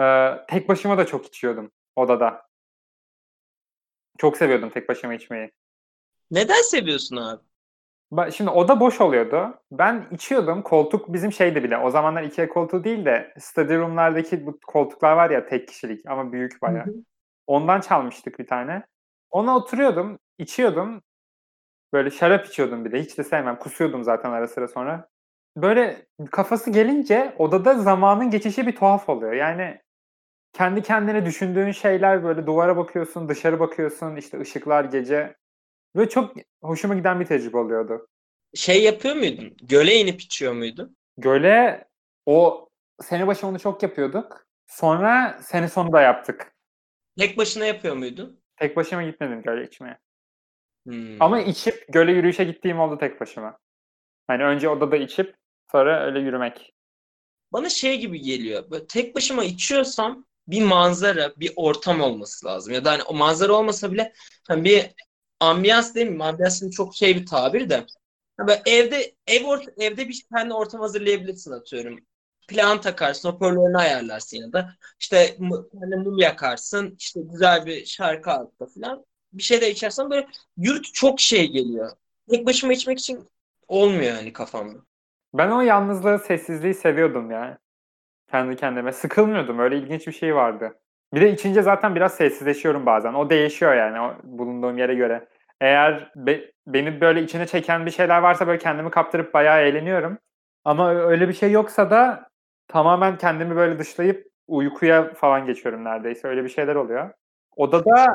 Ee, 0.00 0.46
tek 0.48 0.68
başıma 0.68 0.98
da 0.98 1.06
çok 1.06 1.26
içiyordum 1.26 1.70
odada. 1.96 2.46
Çok 4.18 4.36
seviyordum 4.36 4.70
tek 4.70 4.88
başıma 4.88 5.14
içmeyi. 5.14 5.50
Neden 6.30 6.62
seviyorsun 6.62 7.16
abi? 7.16 7.42
Şimdi 8.32 8.50
oda 8.50 8.80
boş 8.80 9.00
oluyordu. 9.00 9.54
Ben 9.72 10.06
içiyordum. 10.10 10.62
Koltuk 10.62 11.12
bizim 11.12 11.32
şeydi 11.32 11.64
bile. 11.64 11.78
O 11.78 11.90
zamanlar 11.90 12.22
Ikea 12.22 12.48
koltuğu 12.48 12.84
değil 12.84 13.04
de 13.04 13.34
study 13.38 13.76
room'lardaki 13.76 14.46
bu 14.46 14.58
koltuklar 14.66 15.12
var 15.12 15.30
ya 15.30 15.46
tek 15.46 15.68
kişilik 15.68 16.06
ama 16.06 16.32
büyük 16.32 16.62
bayağı. 16.62 16.86
Hı 16.86 16.90
hı. 16.90 16.94
Ondan 17.46 17.80
çalmıştık 17.80 18.38
bir 18.38 18.46
tane. 18.46 18.82
Ona 19.30 19.56
oturuyordum, 19.56 20.18
içiyordum. 20.38 21.02
Böyle 21.92 22.10
şarap 22.10 22.46
içiyordum 22.46 22.84
bir 22.84 22.92
de. 22.92 23.00
Hiç 23.00 23.18
de 23.18 23.24
sevmem. 23.24 23.58
Kusuyordum 23.58 24.04
zaten 24.04 24.30
ara 24.30 24.48
sıra 24.48 24.68
sonra. 24.68 25.08
Böyle 25.56 26.06
kafası 26.30 26.70
gelince 26.70 27.34
odada 27.38 27.74
zamanın 27.74 28.30
geçişi 28.30 28.66
bir 28.66 28.76
tuhaf 28.76 29.08
oluyor. 29.08 29.32
Yani 29.32 29.80
kendi 30.52 30.82
kendine 30.82 31.26
düşündüğün 31.26 31.70
şeyler 31.70 32.24
böyle 32.24 32.46
duvara 32.46 32.76
bakıyorsun, 32.76 33.28
dışarı 33.28 33.60
bakıyorsun, 33.60 34.16
işte 34.16 34.40
ışıklar 34.40 34.84
gece. 34.84 35.36
Böyle 35.96 36.08
çok 36.08 36.34
hoşuma 36.62 36.94
giden 36.94 37.20
bir 37.20 37.24
tecrübe 37.24 37.56
oluyordu. 37.56 38.08
Şey 38.54 38.82
yapıyor 38.82 39.16
muydun? 39.16 39.56
Göle 39.62 39.94
inip 39.94 40.20
içiyor 40.20 40.52
muydun? 40.52 40.96
Göle 41.18 41.84
o 42.26 42.68
sene 43.02 43.26
başı 43.26 43.46
onu 43.46 43.58
çok 43.58 43.82
yapıyorduk. 43.82 44.46
Sonra 44.66 45.38
sene 45.42 45.68
sonu 45.68 45.92
da 45.92 46.00
yaptık. 46.00 46.54
Tek 47.18 47.38
başına 47.38 47.64
yapıyor 47.64 47.96
muydun? 47.96 48.40
Tek 48.56 48.76
başıma 48.76 49.02
gitmedim 49.02 49.42
göle 49.42 49.66
içmeye. 49.66 49.98
Hmm. 50.86 51.22
Ama 51.22 51.40
içip 51.40 51.84
göle 51.88 52.12
yürüyüşe 52.12 52.44
gittiğim 52.44 52.80
oldu 52.80 52.98
tek 52.98 53.20
başıma. 53.20 53.58
Hani 54.26 54.44
önce 54.44 54.68
odada 54.68 54.96
içip 54.96 55.36
sonra 55.72 56.06
öyle 56.06 56.20
yürümek. 56.20 56.74
Bana 57.52 57.68
şey 57.68 58.00
gibi 58.00 58.20
geliyor. 58.20 58.70
Böyle 58.70 58.86
tek 58.86 59.14
başıma 59.16 59.44
içiyorsam 59.44 60.26
bir 60.48 60.62
manzara, 60.62 61.32
bir 61.36 61.52
ortam 61.56 62.00
olması 62.00 62.46
lazım. 62.46 62.74
Ya 62.74 62.84
da 62.84 62.90
hani 62.90 63.02
o 63.02 63.14
manzara 63.14 63.52
olmasa 63.52 63.92
bile 63.92 64.12
hani 64.48 64.64
bir 64.64 64.90
ambiyans 65.40 65.94
değil 65.94 66.10
mi? 66.10 66.24
Ambiyans 66.24 66.70
çok 66.70 66.94
şey 66.94 67.16
bir 67.16 67.26
tabir 67.26 67.70
de. 67.70 67.86
Böyle 68.38 68.62
evde 68.66 69.14
ev 69.26 69.44
ort 69.44 69.68
evde 69.78 70.08
bir 70.08 70.22
kendi 70.32 70.54
ortam 70.54 70.80
hazırlayabilirsin 70.80 71.52
atıyorum. 71.52 71.98
Plan 72.48 72.80
takarsın, 72.80 73.28
hoparlörünü 73.28 73.76
ayarlarsın 73.76 74.36
ya 74.36 74.52
da 74.52 74.70
işte 75.00 75.36
hani 75.80 75.96
mum 75.96 76.18
yakarsın, 76.18 76.96
işte 76.98 77.20
güzel 77.24 77.66
bir 77.66 77.84
şarkı 77.86 78.30
altta 78.30 78.66
falan. 78.66 79.04
Bir 79.32 79.42
şey 79.42 79.60
de 79.60 79.70
içersen 79.70 80.10
böyle 80.10 80.26
yurt 80.56 80.94
çok 80.94 81.20
şey 81.20 81.50
geliyor. 81.50 81.90
Tek 82.30 82.46
başıma 82.46 82.72
içmek 82.72 82.98
için 82.98 83.28
olmuyor 83.68 84.02
yani 84.02 84.32
kafamda. 84.32 84.78
Ben 85.34 85.50
o 85.50 85.60
yalnızlığı, 85.60 86.18
sessizliği 86.18 86.74
seviyordum 86.74 87.30
ya. 87.30 87.58
Kendi 88.30 88.56
kendime. 88.56 88.92
Sıkılmıyordum. 88.92 89.58
Öyle 89.58 89.78
ilginç 89.78 90.06
bir 90.06 90.12
şey 90.12 90.34
vardı. 90.34 90.78
Bir 91.14 91.20
de 91.20 91.32
içince 91.32 91.62
zaten 91.62 91.94
biraz 91.94 92.14
sessizleşiyorum 92.14 92.86
bazen. 92.86 93.14
O 93.14 93.30
değişiyor 93.30 93.74
yani 93.74 94.00
o 94.00 94.14
bulunduğum 94.24 94.78
yere 94.78 94.94
göre. 94.94 95.28
Eğer 95.60 96.12
be- 96.16 96.52
beni 96.66 97.00
böyle 97.00 97.22
içine 97.22 97.46
çeken 97.46 97.86
bir 97.86 97.90
şeyler 97.90 98.18
varsa 98.22 98.46
böyle 98.46 98.58
kendimi 98.58 98.90
kaptırıp 98.90 99.34
bayağı 99.34 99.60
eğleniyorum. 99.62 100.18
Ama 100.64 100.90
öyle 100.94 101.28
bir 101.28 101.32
şey 101.34 101.50
yoksa 101.50 101.90
da 101.90 102.28
tamamen 102.68 103.18
kendimi 103.18 103.56
böyle 103.56 103.78
dışlayıp 103.78 104.26
uykuya 104.48 105.14
falan 105.14 105.46
geçiyorum 105.46 105.84
neredeyse. 105.84 106.28
Öyle 106.28 106.44
bir 106.44 106.48
şeyler 106.48 106.74
oluyor. 106.74 107.10
Odada 107.56 108.06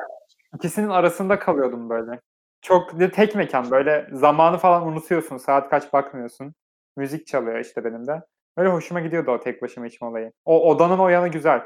ikisinin 0.55 0.89
arasında 0.89 1.39
kalıyordum 1.39 1.89
böyle. 1.89 2.19
Çok 2.61 2.99
de 2.99 3.11
tek 3.11 3.35
mekan 3.35 3.71
böyle 3.71 4.07
zamanı 4.11 4.57
falan 4.57 4.87
unutuyorsun. 4.87 5.37
Saat 5.37 5.69
kaç 5.69 5.93
bakmıyorsun. 5.93 6.53
Müzik 6.97 7.27
çalıyor 7.27 7.59
işte 7.59 7.83
benim 7.85 8.07
de. 8.07 8.21
Böyle 8.57 8.69
hoşuma 8.69 8.99
gidiyordu 8.99 9.31
o 9.31 9.39
tek 9.39 9.61
başıma 9.61 9.87
içme 9.87 10.07
olayı. 10.07 10.31
O 10.45 10.69
odanın 10.71 10.99
o 10.99 11.09
yanı 11.09 11.27
güzel. 11.27 11.61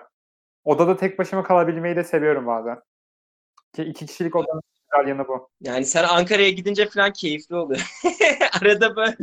Odada 0.65 0.97
tek 0.97 1.19
başıma 1.19 1.43
kalabilmeyi 1.43 1.95
de 1.95 2.03
seviyorum 2.03 2.47
bazen. 2.47 2.81
Ki 3.75 3.83
iki 3.83 4.05
kişilik 4.05 4.35
odanın 4.35 4.61
güzel 4.91 5.09
yanı 5.09 5.27
bu. 5.27 5.49
Yani 5.61 5.85
sen 5.85 6.03
Ankara'ya 6.03 6.49
gidince 6.49 6.89
falan 6.89 7.13
keyifli 7.13 7.55
oluyor. 7.55 7.91
Arada 8.61 8.95
böyle. 8.95 9.15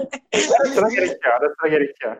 Ara 0.60 0.68
sıra 0.68 0.88
gerekiyor. 0.88 1.34
Ara 1.40 1.54
sıra 1.60 1.68
gerekiyor. 1.68 2.16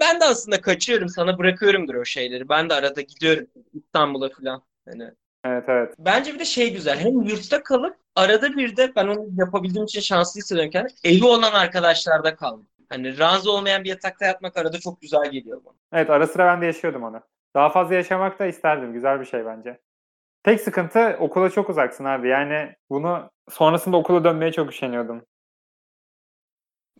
Ben 0.00 0.20
de 0.20 0.24
aslında 0.24 0.60
kaçıyorum. 0.60 1.08
Sana 1.08 1.38
bırakıyorumdur 1.38 1.94
o 1.94 2.04
şeyleri. 2.04 2.48
Ben 2.48 2.70
de 2.70 2.74
arada 2.74 3.00
gidiyorum 3.00 3.46
İstanbul'a 3.72 4.28
falan. 4.28 4.62
Hani. 4.88 5.10
Evet 5.44 5.64
evet. 5.68 5.94
Bence 5.98 6.34
bir 6.34 6.38
de 6.38 6.44
şey 6.44 6.72
güzel. 6.72 6.98
Hem 6.98 7.22
yurtta 7.22 7.62
kalıp 7.62 7.96
arada 8.16 8.56
bir 8.56 8.76
de 8.76 8.92
ben 8.96 9.06
onu 9.06 9.26
yapabildiğim 9.38 9.84
için 9.84 10.00
şanslı 10.00 10.38
hissediyorum 10.38 10.70
kendimi. 10.70 10.92
Evi 11.04 11.24
olan 11.24 11.52
arkadaşlarda 11.52 12.36
kaldım. 12.36 12.66
Hani 12.88 13.18
ranza 13.18 13.50
olmayan 13.50 13.84
bir 13.84 13.88
yatakta 13.88 14.24
yatmak 14.24 14.56
arada 14.56 14.78
çok 14.78 15.00
güzel 15.00 15.30
geliyor 15.30 15.60
bana. 15.64 15.74
Evet 15.92 16.10
ara 16.10 16.26
sıra 16.26 16.46
ben 16.46 16.62
de 16.62 16.66
yaşıyordum 16.66 17.02
onu. 17.02 17.20
Daha 17.54 17.70
fazla 17.70 17.94
yaşamak 17.94 18.38
da 18.38 18.46
isterdim. 18.46 18.92
Güzel 18.92 19.20
bir 19.20 19.24
şey 19.24 19.46
bence. 19.46 19.78
Tek 20.42 20.60
sıkıntı 20.60 21.16
okula 21.20 21.50
çok 21.50 21.70
uzaksın 21.70 22.04
abi. 22.04 22.28
Yani 22.28 22.74
bunu 22.90 23.30
sonrasında 23.50 23.96
okula 23.96 24.24
dönmeye 24.24 24.52
çok 24.52 24.70
üşeniyordum. 24.70 25.22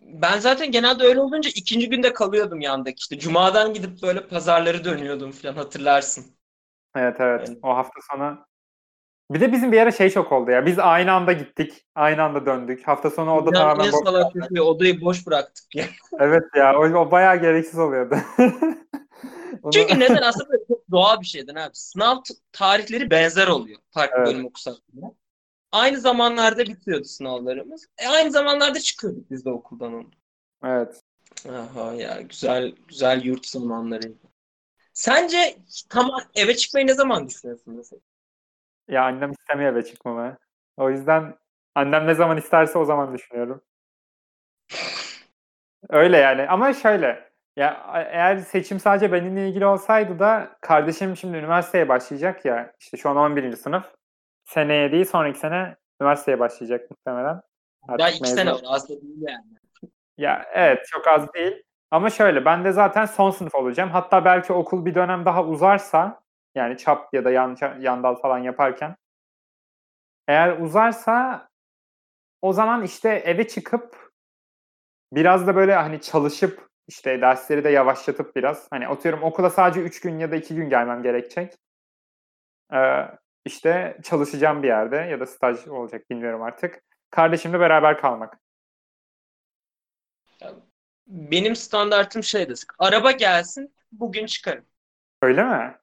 Ben 0.01 0.39
zaten 0.39 0.71
genelde 0.71 1.03
öyle 1.03 1.19
olunca 1.19 1.49
ikinci 1.55 1.89
günde 1.89 2.13
kalıyordum 2.13 2.61
yandaki 2.61 2.99
işte. 2.99 3.19
Cuma'dan 3.19 3.73
gidip 3.73 4.03
böyle 4.03 4.27
pazarları 4.27 4.83
dönüyordum 4.83 5.31
falan 5.31 5.53
hatırlarsın. 5.53 6.25
Evet 6.95 7.15
evet. 7.19 7.45
Evet. 7.47 7.57
O 7.63 7.75
hafta 7.75 7.99
sonu. 8.11 8.45
Bir 9.31 9.41
de 9.41 9.51
bizim 9.51 9.71
bir 9.71 9.81
ara 9.81 9.91
şey 9.91 10.09
çok 10.09 10.31
oldu 10.31 10.51
ya. 10.51 10.65
Biz 10.65 10.79
aynı 10.79 11.11
anda 11.11 11.31
gittik. 11.31 11.85
Aynı 11.95 12.23
anda 12.23 12.45
döndük. 12.45 12.87
Hafta 12.87 13.09
sonu 13.09 13.35
oda 13.35 13.49
Ya 13.57 13.63
tamamen 13.63 13.91
boş. 13.91 14.03
salak 14.03 14.35
odayı 14.61 15.01
boş 15.01 15.27
bıraktık 15.27 15.75
ya. 15.75 15.85
Evet 16.19 16.43
ya. 16.55 16.79
O, 16.79 16.83
o 16.83 17.11
bayağı 17.11 17.41
gereksiz 17.41 17.79
oluyordu. 17.79 18.15
Çünkü 19.73 19.99
neden 19.99 20.21
aslında 20.21 20.57
çok 20.67 20.91
doğal 20.91 21.21
bir 21.21 21.25
şeyden 21.25 21.55
abi. 21.55 21.71
Sınav 21.73 22.21
tarihleri 22.51 23.11
benzer 23.11 23.47
oluyor 23.47 23.79
farklı 23.91 24.17
Evet. 24.17 24.27
bölüm 24.27 24.45
okusak. 24.45 24.75
Aynı 25.71 25.99
zamanlarda 25.99 26.63
bitiyordu 26.63 27.03
sınavlarımız. 27.03 27.87
E, 27.97 28.07
aynı 28.07 28.31
zamanlarda 28.31 28.79
çıkıyorduk 28.79 29.31
biz 29.31 29.45
de 29.45 29.49
okuldan 29.49 29.93
onu. 29.93 30.09
Evet. 30.63 31.01
Aha 31.49 31.93
ya 31.93 32.21
güzel 32.21 32.75
güzel 32.87 33.23
yurt 33.23 33.45
zamanları. 33.45 34.13
Sence 34.93 35.57
tam 35.89 36.11
eve 36.35 36.55
çıkmayı 36.55 36.87
ne 36.87 36.93
zaman 36.93 37.27
düşünüyorsun 37.27 37.73
mesela? 37.73 37.99
Ya 38.87 39.03
annem 39.03 39.31
istemiyor 39.31 39.73
eve 39.73 39.85
çıkmamı. 39.85 40.37
O 40.77 40.89
yüzden 40.89 41.37
annem 41.75 42.07
ne 42.07 42.15
zaman 42.15 42.37
isterse 42.37 42.77
o 42.77 42.85
zaman 42.85 43.13
düşünüyorum. 43.13 43.61
Öyle 45.89 46.17
yani 46.17 46.47
ama 46.49 46.73
şöyle 46.73 47.34
ya 47.55 47.91
eğer 48.11 48.37
seçim 48.37 48.79
sadece 48.79 49.11
benimle 49.11 49.49
ilgili 49.49 49.65
olsaydı 49.65 50.19
da 50.19 50.57
kardeşim 50.61 51.17
şimdi 51.17 51.37
üniversiteye 51.37 51.89
başlayacak 51.89 52.45
ya 52.45 52.73
işte 52.79 52.97
şu 52.97 53.09
an 53.09 53.17
11. 53.17 53.55
sınıf. 53.55 53.85
Seneye 54.45 54.91
değil 54.91 55.05
sonraki 55.05 55.39
sene 55.39 55.75
üniversiteye 56.01 56.39
başlayacak 56.39 56.91
muhtemelen. 56.91 57.41
Artık 57.87 57.99
Daha 57.99 58.09
iki 58.09 58.29
sene 58.29 58.51
var 58.51 58.61
aslında 58.65 59.01
değil 59.01 59.21
yani. 59.21 59.45
Ya 60.17 60.45
evet 60.53 60.85
çok 60.91 61.07
az 61.07 61.33
değil. 61.33 61.63
Ama 61.91 62.09
şöyle 62.09 62.45
ben 62.45 62.65
de 62.65 62.71
zaten 62.71 63.05
son 63.05 63.31
sınıf 63.31 63.55
olacağım. 63.55 63.89
Hatta 63.89 64.25
belki 64.25 64.53
okul 64.53 64.85
bir 64.85 64.95
dönem 64.95 65.25
daha 65.25 65.45
uzarsa 65.45 66.21
yani 66.55 66.77
çap 66.77 67.13
ya 67.13 67.25
da 67.25 67.31
yan, 67.31 67.57
yandal 67.79 68.15
falan 68.15 68.37
yaparken 68.39 68.95
eğer 70.27 70.57
uzarsa 70.59 71.47
o 72.41 72.53
zaman 72.53 72.83
işte 72.83 73.09
eve 73.09 73.47
çıkıp 73.47 74.11
biraz 75.11 75.47
da 75.47 75.55
böyle 75.55 75.75
hani 75.75 76.01
çalışıp 76.01 76.64
işte 76.87 77.21
dersleri 77.21 77.63
de 77.63 77.69
yavaşlatıp 77.69 78.35
biraz 78.35 78.67
hani 78.71 78.87
atıyorum 78.87 79.23
okula 79.23 79.49
sadece 79.49 79.81
3 79.81 80.01
gün 80.01 80.19
ya 80.19 80.31
da 80.31 80.35
2 80.35 80.55
gün 80.55 80.69
gelmem 80.69 81.03
gerekecek. 81.03 81.53
Ee, 82.73 83.07
işte 83.45 83.97
çalışacağım 84.03 84.63
bir 84.63 84.67
yerde 84.67 84.95
ya 84.95 85.19
da 85.19 85.25
staj 85.25 85.67
olacak 85.67 86.09
bilmiyorum 86.09 86.41
artık. 86.41 86.83
Kardeşimle 87.09 87.59
beraber 87.59 88.01
kalmak. 88.01 88.39
Benim 91.07 91.55
standartım 91.55 92.23
şeydir. 92.23 92.65
Araba 92.79 93.11
gelsin 93.11 93.75
bugün 93.91 94.25
çıkarım. 94.25 94.65
Öyle 95.21 95.43
mi? 95.43 95.77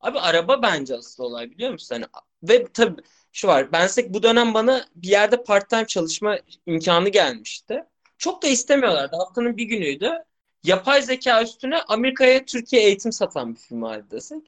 Abi 0.00 0.18
araba 0.18 0.62
bence 0.62 0.96
asıl 0.96 1.24
olay 1.24 1.50
biliyor 1.50 1.72
musun? 1.72 1.94
Hani, 1.94 2.06
ve 2.42 2.72
tabii 2.72 3.02
şu 3.32 3.48
var. 3.48 3.72
Ben 3.72 3.88
bu 4.08 4.22
dönem 4.22 4.54
bana 4.54 4.84
bir 4.94 5.08
yerde 5.08 5.44
part 5.44 5.70
time 5.70 5.86
çalışma 5.86 6.38
imkanı 6.66 7.08
gelmişti. 7.08 7.84
Çok 8.22 8.42
da 8.42 8.46
istemiyorlardı. 8.46 9.16
Haftanın 9.16 9.56
bir 9.56 9.64
günüydü. 9.64 10.24
Yapay 10.64 11.02
zeka 11.02 11.42
üstüne 11.42 11.82
Amerika'ya 11.82 12.44
Türkiye 12.44 12.82
eğitim 12.82 13.12
satan 13.12 13.54
bir 13.54 13.60
firma 13.60 14.10
desek. 14.10 14.42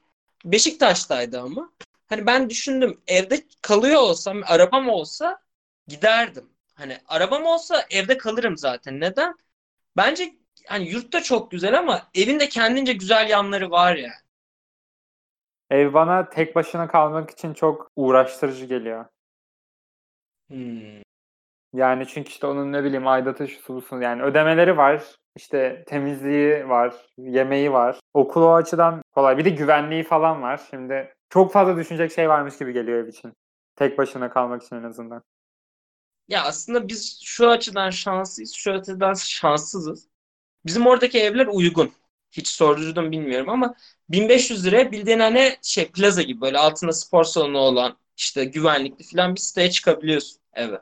Beşiktaş'taydı 0.45 1.41
ama. 1.41 1.71
Hani 2.07 2.25
ben 2.25 2.49
düşündüm 2.49 3.01
evde 3.07 3.43
kalıyor 3.61 4.01
olsam, 4.01 4.41
arabam 4.45 4.89
olsa 4.89 5.39
giderdim. 5.87 6.49
Hani 6.75 6.97
arabam 7.07 7.45
olsa 7.45 7.85
evde 7.89 8.17
kalırım 8.17 8.57
zaten. 8.57 8.99
Neden? 8.99 9.35
Bence 9.97 10.35
hani 10.67 10.89
yurtta 10.89 11.23
çok 11.23 11.51
güzel 11.51 11.79
ama 11.79 12.07
evin 12.15 12.39
de 12.39 12.49
kendince 12.49 12.93
güzel 12.93 13.29
yanları 13.29 13.71
var 13.71 13.95
ya. 13.95 14.11
Ev 15.69 15.93
bana 15.93 16.29
tek 16.29 16.55
başına 16.55 16.87
kalmak 16.87 17.31
için 17.31 17.53
çok 17.53 17.91
uğraştırıcı 17.95 18.65
geliyor. 18.65 19.05
Hmm. 20.47 21.04
Yani 21.75 22.07
çünkü 22.07 22.29
işte 22.29 22.47
onun 22.47 22.71
ne 22.73 22.83
bileyim 22.83 23.07
aidatı 23.07 23.47
şu 23.47 23.73
busun 23.75 24.01
yani 24.01 24.23
ödemeleri 24.23 24.77
var. 24.77 25.03
İşte 25.35 25.83
temizliği 25.87 26.69
var, 26.69 26.95
yemeği 27.17 27.71
var. 27.71 27.99
Okul 28.13 28.41
o 28.41 28.53
açıdan 28.53 29.01
kolay. 29.11 29.37
Bir 29.37 29.45
de 29.45 29.49
güvenliği 29.49 30.03
falan 30.03 30.41
var. 30.41 30.61
Şimdi 30.69 31.13
çok 31.29 31.53
fazla 31.53 31.77
düşünecek 31.77 32.11
şey 32.11 32.29
varmış 32.29 32.57
gibi 32.57 32.73
geliyor 32.73 32.97
ev 33.03 33.07
için. 33.07 33.33
Tek 33.75 33.97
başına 33.97 34.29
kalmak 34.29 34.63
için 34.63 34.75
en 34.75 34.83
azından. 34.83 35.23
Ya 36.27 36.43
aslında 36.43 36.87
biz 36.87 37.21
şu 37.23 37.49
açıdan 37.49 37.89
şanslıyız, 37.89 38.53
şu 38.53 38.71
açıdan 38.71 39.13
şanssızız. 39.25 40.07
Bizim 40.65 40.87
oradaki 40.87 41.19
evler 41.19 41.47
uygun. 41.47 41.93
Hiç 42.31 42.47
sordurdum 42.47 43.11
bilmiyorum 43.11 43.49
ama 43.49 43.75
1500 44.09 44.65
liraya 44.65 44.91
bildiğin 44.91 45.19
hani 45.19 45.57
şey 45.63 45.91
plaza 45.91 46.21
gibi 46.21 46.41
böyle 46.41 46.57
altında 46.57 46.93
spor 46.93 47.23
salonu 47.23 47.57
olan 47.57 47.97
işte 48.17 48.45
güvenlikli 48.45 49.05
falan 49.05 49.35
bir 49.35 49.39
siteye 49.39 49.71
çıkabiliyorsun 49.71 50.41
eve. 50.53 50.81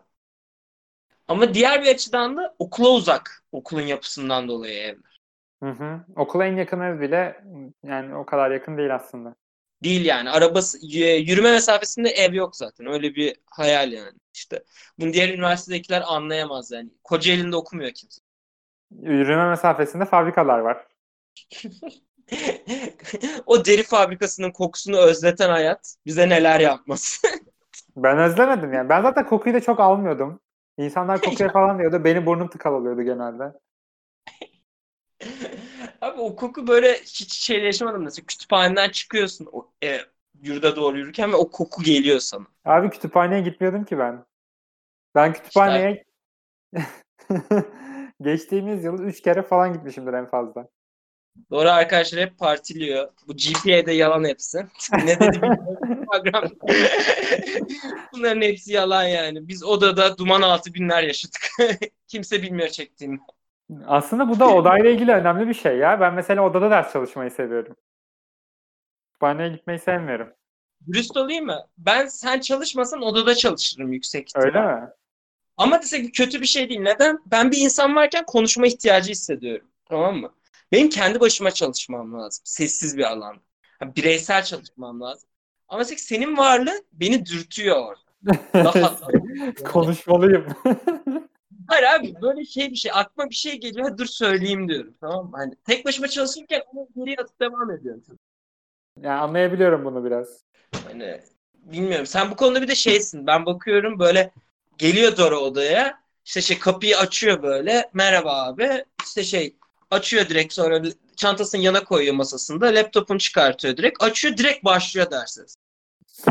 Ama 1.28 1.54
diğer 1.54 1.84
bir 1.84 1.88
açıdan 1.88 2.38
da 2.38 2.56
okula 2.60 2.90
uzak 2.90 3.44
okulun 3.52 3.82
yapısından 3.82 4.48
dolayı 4.48 4.80
evler. 4.80 5.22
Hı 5.64 5.70
hı. 5.70 6.00
Okula 6.16 6.46
en 6.46 6.56
yakın 6.56 6.80
ev 6.80 7.00
bile 7.00 7.44
yani 7.84 8.16
o 8.16 8.26
kadar 8.26 8.52
yakın 8.52 8.78
değil 8.78 8.96
aslında. 8.96 9.36
Değil 9.84 10.06
yani. 10.06 10.30
Arabası 10.30 10.78
yürüme 10.98 11.52
mesafesinde 11.52 12.10
ev 12.10 12.34
yok 12.34 12.56
zaten. 12.56 12.88
Öyle 12.88 13.16
bir 13.16 13.36
hayal 13.46 13.92
yani 13.92 14.18
işte. 14.34 14.64
Bunu 15.00 15.14
diğer 15.14 15.30
üniversitedekiler 15.30 16.04
anlayamaz 16.08 16.72
yani. 16.72 16.90
Kocaeli'nde 17.04 17.56
okumuyor 17.56 17.92
kimse. 17.92 18.22
Yürüme 19.02 19.50
mesafesinde 19.50 20.06
fabrikalar 20.06 20.60
var. 20.60 20.88
o 23.46 23.66
deri 23.66 23.84
fabrikasının 23.84 24.52
kokusunu 24.52 24.98
özleten 24.98 25.50
hayat 25.50 25.96
bize 26.06 26.30
neler 26.30 26.60
yapmaz. 26.60 27.22
ben 27.96 28.18
özlemedim 28.18 28.74
yani. 28.74 28.90
Ben 28.90 29.02
zaten 29.02 29.26
kokuyu 29.26 29.56
da 29.56 29.60
çok 29.60 29.80
almıyordum. 29.80 30.40
İnsanlar 30.78 31.22
kokuya 31.22 31.52
falan 31.52 31.80
diyordu. 31.80 32.04
Beni 32.04 32.26
burnum 32.26 32.48
tıkalıyordu 32.48 33.02
genelde. 33.02 33.54
Abi 36.02 36.22
o 36.22 36.36
koku 36.36 36.68
böyle 36.68 36.94
hiç 36.94 37.34
şeyle 37.34 37.66
yaşamadım. 37.66 38.04
Mesela 38.04 38.26
kütüphaneden 38.26 38.90
çıkıyorsun 38.90 39.50
o, 39.52 39.72
e, 39.84 40.00
yurda 40.42 40.76
doğru 40.76 40.98
yürürken 40.98 41.32
ve 41.32 41.36
o 41.36 41.50
koku 41.50 41.84
geliyor 41.84 42.20
sana. 42.20 42.46
Abi 42.66 42.90
kütüphaneye 42.90 43.42
gitmiyordum 43.42 43.86
ki 43.86 44.00
ben. 44.00 44.26
Ben 45.16 45.34
kütüphaneye 45.34 46.06
geçtiğimiz 48.22 48.84
yıl 48.84 49.00
3 49.00 49.22
kere 49.22 49.42
falan 49.42 49.74
gitmişimdir 49.74 50.14
en 50.14 50.26
fazla. 50.26 50.68
Doğru 51.52 51.70
arkadaşlar 51.70 52.22
hep 52.22 52.38
partiliyor. 52.40 53.10
Bu 53.28 53.34
GPA'de 53.34 53.92
yalan 53.92 54.24
hepsi. 54.24 54.66
ne 54.92 55.20
dedi 55.20 55.42
bilmiyorum. 55.42 56.03
Bunların 58.13 58.41
hepsi 58.41 58.73
yalan 58.73 59.04
yani. 59.04 59.47
Biz 59.47 59.63
odada 59.63 60.17
duman 60.17 60.41
altı 60.41 60.69
günler 60.69 61.04
yaşadık. 61.04 61.49
Kimse 62.08 62.41
bilmiyor 62.41 62.69
çektiğimi. 62.69 63.19
Aslında 63.88 64.30
bu 64.30 64.39
da 64.39 64.49
odayla 64.49 64.89
ilgili 64.89 65.12
önemli 65.12 65.47
bir 65.47 65.54
şey 65.54 65.78
ya. 65.78 65.99
Ben 65.99 66.13
mesela 66.13 66.45
odada 66.45 66.71
ders 66.71 66.93
çalışmayı 66.93 67.32
seviyorum. 67.32 67.76
Kütüphaneye 69.06 69.49
gitmeyi 69.49 69.80
sevmiyorum. 69.80 70.34
Dürüst 70.88 71.17
olayım 71.17 71.45
mı? 71.45 71.67
Ben 71.78 72.06
sen 72.06 72.39
çalışmasan 72.39 73.02
odada 73.02 73.36
çalışırım 73.36 73.93
yüksek 73.93 74.30
ihtimal. 74.30 74.45
Öyle 74.45 74.62
mi? 74.62 74.89
Ama 75.58 75.82
desek 75.82 76.13
kötü 76.13 76.41
bir 76.41 76.45
şey 76.45 76.69
değil. 76.69 76.80
Neden? 76.80 77.19
Ben 77.26 77.52
bir 77.52 77.58
insan 77.58 77.95
varken 77.95 78.26
konuşma 78.26 78.67
ihtiyacı 78.67 79.12
hissediyorum. 79.12 79.67
Tamam 79.86 80.17
mı? 80.17 80.34
Benim 80.71 80.89
kendi 80.89 81.19
başıma 81.19 81.52
çalışmam 81.52 82.13
lazım. 82.13 82.41
Sessiz 82.45 82.97
bir 82.97 83.04
alan. 83.04 83.38
Yani 83.82 83.95
bireysel 83.95 84.43
çalışmam 84.43 85.02
lazım. 85.02 85.30
Ama 85.74 85.84
senin 85.86 86.38
varlığın 86.38 86.86
beni 86.94 87.26
dürtüyor 87.26 87.96
Daha 88.54 88.98
Konuşmalıyım. 89.64 90.46
Hayır 91.68 91.84
abi 91.84 92.14
böyle 92.22 92.46
şey 92.46 92.72
bir 92.72 92.76
şey 92.76 92.92
aklıma 92.96 93.30
bir 93.30 93.36
şey 93.36 93.60
geliyor 93.60 93.98
dur 93.98 94.06
söyleyeyim 94.06 94.70
diyorum 94.70 94.94
tamam 95.02 95.26
mı? 95.26 95.32
Hani 95.38 95.56
tek 95.66 95.86
başıma 95.86 96.08
çalışırken 96.08 96.62
onu 96.74 96.88
geriye 96.96 97.16
atıp 97.18 97.40
devam 97.40 97.72
ediyorum. 97.72 98.04
Yani 99.02 99.20
anlayabiliyorum 99.20 99.86
bunu 99.86 100.06
biraz. 100.06 100.44
Hani 100.88 101.22
bilmiyorum 101.56 102.06
sen 102.06 102.32
bu 102.32 102.36
konuda 102.36 102.62
bir 102.62 102.68
de 102.68 102.76
şeysin 102.76 103.28
ben 103.28 103.46
bakıyorum 103.46 104.00
böyle 104.00 104.32
geliyor 104.78 105.18
Dora 105.18 105.38
odaya 105.40 106.00
işte 106.26 106.42
şey 106.42 106.60
kapıyı 106.60 106.98
açıyor 106.98 107.44
böyle 107.44 107.90
merhaba 107.94 108.44
abi 108.46 108.86
işte 109.06 109.24
şey 109.24 109.56
açıyor 109.92 110.30
direkt 110.30 110.54
sonra 110.54 110.82
çantasını 111.16 111.62
yana 111.62 111.84
koyuyor 111.84 112.16
masasında 112.16 112.66
laptopunu 112.66 113.20
çıkartıyor 113.20 113.78
direkt 113.78 114.04
açıyor 114.04 114.38
direkt 114.38 114.66
başlıyor 114.66 115.12
dersiz. 115.12 115.56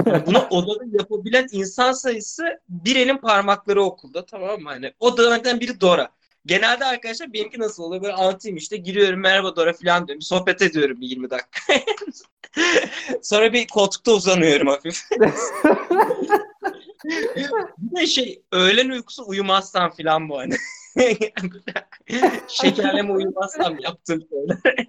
Yani 0.07 0.27
bunu 0.27 0.47
odada 0.51 0.85
yapabilen 0.93 1.49
insan 1.53 1.93
sayısı 1.93 2.61
bir 2.69 2.97
elin 2.97 3.17
parmakları 3.17 3.83
okulda 3.83 4.27
tamam 4.27 4.61
mı? 4.61 4.69
Hani 4.69 4.93
o 5.01 5.17
dönemden 5.17 5.61
biri 5.61 5.81
Dora. 5.81 6.11
Genelde 6.47 6.85
arkadaşlar 6.85 7.33
benimki 7.33 7.61
nasıl 7.61 7.83
oluyor? 7.83 8.03
Böyle 8.03 8.15
anlatayım 8.15 8.57
işte 8.57 8.77
giriyorum 8.77 9.21
merhaba 9.21 9.57
Dora 9.57 9.73
falan 9.73 10.07
diyorum. 10.07 10.23
Sohbet 10.23 10.63
ediyorum 10.63 11.01
bir 11.01 11.07
20 11.07 11.31
dakika. 11.31 11.61
Sonra 13.23 13.53
bir 13.53 13.67
koltukta 13.67 14.13
uzanıyorum 14.13 14.67
hafif. 14.69 15.03
bir 17.79 17.97
de 17.97 18.07
şey 18.07 18.43
öğlen 18.53 18.89
uykusu 18.89 19.25
uyumazsam 19.27 19.91
falan 19.91 20.29
bu 20.29 20.39
hani. 20.39 20.55
Şekerleme 22.49 23.13
uyumazsam 23.13 23.79
yaptığım 23.79 24.23
şeyler. 24.31 24.87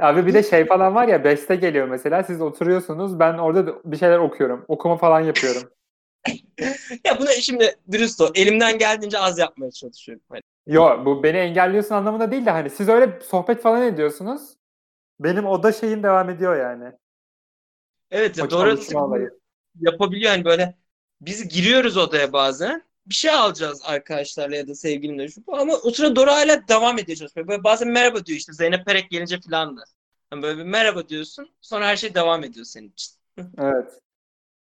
Abi 0.00 0.26
bir 0.26 0.34
de 0.34 0.42
şey 0.42 0.66
falan 0.66 0.94
var 0.94 1.08
ya 1.08 1.24
beste 1.24 1.56
geliyor 1.56 1.88
mesela 1.88 2.22
siz 2.22 2.40
oturuyorsunuz 2.40 3.18
ben 3.18 3.38
orada 3.38 3.74
bir 3.84 3.96
şeyler 3.96 4.18
okuyorum. 4.18 4.64
Okuma 4.68 4.96
falan 4.96 5.20
yapıyorum. 5.20 5.62
ya 7.04 7.18
bunu 7.20 7.28
şimdi 7.28 7.76
dürüst 7.92 8.20
ol. 8.20 8.30
Elimden 8.34 8.78
geldiğince 8.78 9.18
az 9.18 9.38
yapmaya 9.38 9.70
çalışıyorum. 9.70 10.24
Hani. 10.28 10.40
Yo 10.66 11.04
bu 11.04 11.22
beni 11.22 11.36
engelliyorsun 11.36 11.94
anlamında 11.94 12.30
değil 12.30 12.46
de 12.46 12.50
hani 12.50 12.70
siz 12.70 12.88
öyle 12.88 13.20
sohbet 13.20 13.62
falan 13.62 13.82
ediyorsunuz. 13.82 14.56
Benim 15.20 15.46
oda 15.46 15.72
şeyin 15.72 16.02
devam 16.02 16.30
ediyor 16.30 16.56
yani. 16.56 16.92
Evet 18.10 18.38
ya 18.38 18.50
doğru 18.50 18.78
yapabiliyor 19.80 20.30
hani 20.30 20.44
böyle 20.44 20.74
biz 21.20 21.48
giriyoruz 21.48 21.96
odaya 21.96 22.32
bazen 22.32 22.82
bir 23.06 23.14
şey 23.14 23.30
alacağız 23.30 23.80
arkadaşlarla 23.84 24.56
ya 24.56 24.68
da 24.68 24.74
sevgilimle 24.74 25.28
şu 25.28 25.42
ama 25.48 25.72
o 25.84 25.90
sırada 25.90 26.16
Dora 26.16 26.34
hala 26.36 26.68
devam 26.68 26.98
ediyor 26.98 27.18
çalışmaya. 27.18 27.48
Böyle 27.48 27.64
bazen 27.64 27.88
merhaba 27.88 28.26
diyor 28.26 28.38
işte 28.38 28.52
Zeynep 28.52 28.86
Perek 28.86 29.10
gelince 29.10 29.40
falan 29.40 29.76
da. 29.76 29.84
Yani 30.32 30.42
böyle 30.42 30.58
bir 30.58 30.64
merhaba 30.64 31.08
diyorsun 31.08 31.50
sonra 31.60 31.86
her 31.86 31.96
şey 31.96 32.14
devam 32.14 32.44
ediyor 32.44 32.66
senin 32.66 32.90
için. 32.90 33.16
Evet. 33.58 34.00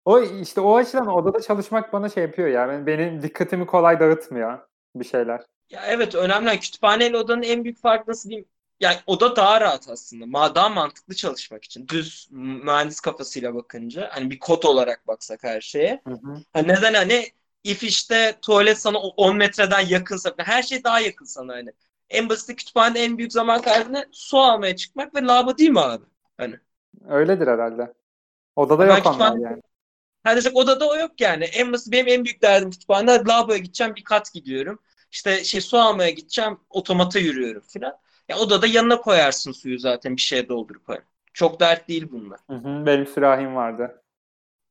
O 0.06 0.22
işte 0.22 0.62
o 0.62 0.76
açıdan 0.76 1.08
odada 1.08 1.42
çalışmak 1.42 1.94
bana 1.94 2.10
şey 2.10 2.24
yapıyor 2.24 2.48
ya. 2.48 2.62
Yani 2.62 2.88
benim 2.88 3.22
dikkatimi 3.22 3.66
kolay 3.66 4.00
dağıtmıyor 4.00 4.60
bir 4.96 5.06
şeyler. 5.06 5.42
Ya 5.70 5.82
evet 5.88 6.16
önemli. 6.16 6.60
Kütüphaneyle 6.60 7.18
odanın 7.18 7.42
en 7.42 7.64
büyük 7.64 7.82
farkı 7.82 8.12
nasıl 8.12 8.30
diyeyim? 8.30 8.48
Yani 8.80 8.98
oda 9.08 9.36
daha 9.36 9.62
rahat 9.62 9.90
aslında. 9.90 10.56
Daha 10.56 10.70
mantıklı 10.70 11.16
çalışmak 11.16 11.64
için. 11.64 11.88
Düz 11.88 12.28
mühendis 12.32 13.00
kafasıyla 13.00 13.56
bakınca. 13.56 14.10
Hani 14.12 14.32
bir 14.32 14.40
kod 14.40 14.64
olarak 14.64 15.08
baksak 15.08 15.44
her 15.44 15.62
şeye. 15.62 16.02
Hı 16.08 16.14
hı. 16.14 16.38
Hani 16.54 16.68
neden 16.68 16.94
hani 16.94 17.26
if 17.68 17.84
işte 17.84 18.36
tuvalet 18.42 18.80
sana 18.80 18.98
10 18.98 19.38
metreden 19.38 19.88
yakınsa 19.88 20.34
her 20.38 20.64
şey 20.64 20.84
daha 20.84 21.00
yakın 21.00 21.26
sana 21.26 21.54
hani. 21.54 21.70
En 22.10 22.30
basit 22.30 22.56
kütüphanede 22.56 23.00
en 23.04 23.18
büyük 23.18 23.34
zaman 23.34 23.62
kaybı 23.62 23.94
ne? 23.94 24.06
Su 24.12 24.38
almaya 24.38 24.76
çıkmak 24.76 25.16
ve 25.16 25.22
lavabo 25.22 25.58
değil 25.58 25.70
mi 25.70 25.80
abi? 25.80 26.04
Hani. 26.38 26.56
Öyledir 27.10 27.48
herhalde. 27.48 27.94
Odada 28.56 28.88
Ben 28.88 28.98
yok 28.98 29.06
onlar 29.06 29.38
yani. 29.38 29.62
Desek 30.26 30.56
odada 30.56 30.90
o 30.90 30.96
yok 30.96 31.22
yani. 31.22 31.44
En 31.44 31.74
basit 31.74 31.94
benim 31.94 32.08
en 32.08 32.26
büyük 32.26 32.42
derdim 32.42 32.72
kütüphanede 32.72 33.24
lavaboya 33.28 33.58
gideceğim 33.58 33.96
bir 33.96 34.04
kat 34.04 34.34
gidiyorum. 34.34 34.80
İşte 35.12 35.44
şey 35.44 35.62
su 35.62 35.78
almaya 35.78 36.10
gideceğim 36.10 36.60
otomata 36.70 37.20
yürüyorum 37.20 37.64
filan. 37.68 37.94
Ya 38.30 38.38
odada 38.38 38.68
yanına 38.68 39.02
koyarsın 39.02 39.52
suyu 39.52 39.80
zaten 39.80 40.16
bir 40.16 40.22
şeye 40.22 40.50
doldurup 40.50 40.90
hani. 40.90 41.02
Çok 41.34 41.60
dert 41.60 41.88
değil 41.88 42.08
bunlar. 42.12 42.40
Hı 42.50 42.56
hı. 42.56 42.86
Benim 42.86 43.08
sürahim 43.08 43.56
vardı. 43.56 44.02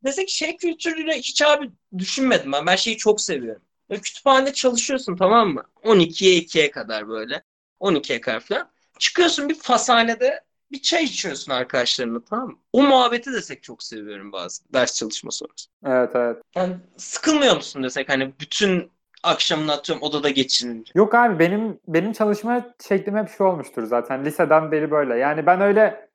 Desek 0.07 0.29
şey 0.29 0.57
kültürüyle 0.57 1.13
hiç 1.19 1.43
abi 1.43 1.71
düşünmedim 1.99 2.53
ben. 2.53 2.67
Ben 2.67 2.77
şeyi 2.77 2.97
çok 2.97 3.21
seviyorum. 3.21 3.63
Böyle 3.91 4.01
kütüphanede 4.01 4.53
çalışıyorsun 4.53 5.17
tamam 5.17 5.49
mı? 5.49 5.63
12'ye 5.83 6.37
2'ye 6.37 6.71
kadar 6.71 7.09
böyle. 7.09 7.43
12'ye 7.81 8.21
kadar 8.21 8.41
falan. 8.41 8.71
Çıkıyorsun 8.99 9.49
bir 9.49 9.55
fasanede 9.55 10.41
bir 10.73 10.83
çay 10.83 11.05
içiyorsun 11.05 11.53
arkadaşlarınla 11.53 12.21
tamam 12.25 12.49
mı? 12.49 12.59
O 12.73 12.83
muhabbeti 12.83 13.33
desek 13.33 13.63
çok 13.63 13.83
seviyorum 13.83 14.33
bazı 14.33 14.73
ders 14.73 14.95
çalışma 14.95 15.31
sonrası. 15.31 15.67
Evet 15.87 16.11
evet. 16.15 16.37
Yani 16.55 16.77
sıkılmıyor 16.97 17.57
musun 17.57 17.83
desek 17.83 18.09
hani 18.09 18.33
bütün 18.41 18.91
akşamını 19.23 19.73
atıyorum 19.73 20.03
odada 20.03 20.29
geçirince. 20.29 20.93
Yok 20.95 21.15
abi 21.15 21.39
benim 21.39 21.81
benim 21.89 22.13
çalışma 22.13 22.75
şeklim 22.89 23.17
hep 23.17 23.29
şu 23.29 23.45
olmuştur 23.45 23.85
zaten. 23.85 24.25
Liseden 24.25 24.73
beri 24.73 24.91
böyle. 24.91 25.17
Yani 25.17 25.47
ben 25.47 25.61
öyle 25.61 26.06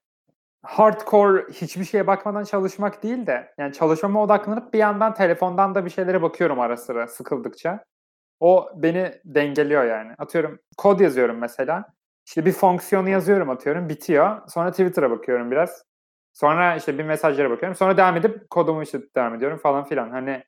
hardcore 0.63 1.53
hiçbir 1.53 1.85
şeye 1.85 2.07
bakmadan 2.07 2.43
çalışmak 2.43 3.03
değil 3.03 3.27
de 3.27 3.53
yani 3.57 3.73
çalışmama 3.73 4.23
odaklanıp 4.23 4.73
bir 4.73 4.79
yandan 4.79 5.13
telefondan 5.13 5.75
da 5.75 5.85
bir 5.85 5.89
şeylere 5.89 6.21
bakıyorum 6.21 6.59
ara 6.59 6.77
sıra 6.77 7.07
sıkıldıkça. 7.07 7.85
O 8.39 8.69
beni 8.75 9.21
dengeliyor 9.25 9.83
yani. 9.85 10.13
Atıyorum 10.17 10.59
kod 10.77 10.99
yazıyorum 10.99 11.37
mesela. 11.37 11.85
İşte 12.27 12.45
bir 12.45 12.51
fonksiyonu 12.51 13.09
yazıyorum 13.09 13.49
atıyorum 13.49 13.89
bitiyor. 13.89 14.41
Sonra 14.47 14.71
Twitter'a 14.71 15.11
bakıyorum 15.11 15.51
biraz. 15.51 15.83
Sonra 16.33 16.75
işte 16.75 16.97
bir 16.97 17.03
mesajlara 17.03 17.49
bakıyorum. 17.49 17.75
Sonra 17.75 17.97
devam 17.97 18.17
edip 18.17 18.49
kodumu 18.49 18.83
işte 18.83 18.99
devam 19.15 19.35
ediyorum 19.35 19.57
falan 19.57 19.85
filan. 19.85 20.09
Hani 20.09 20.43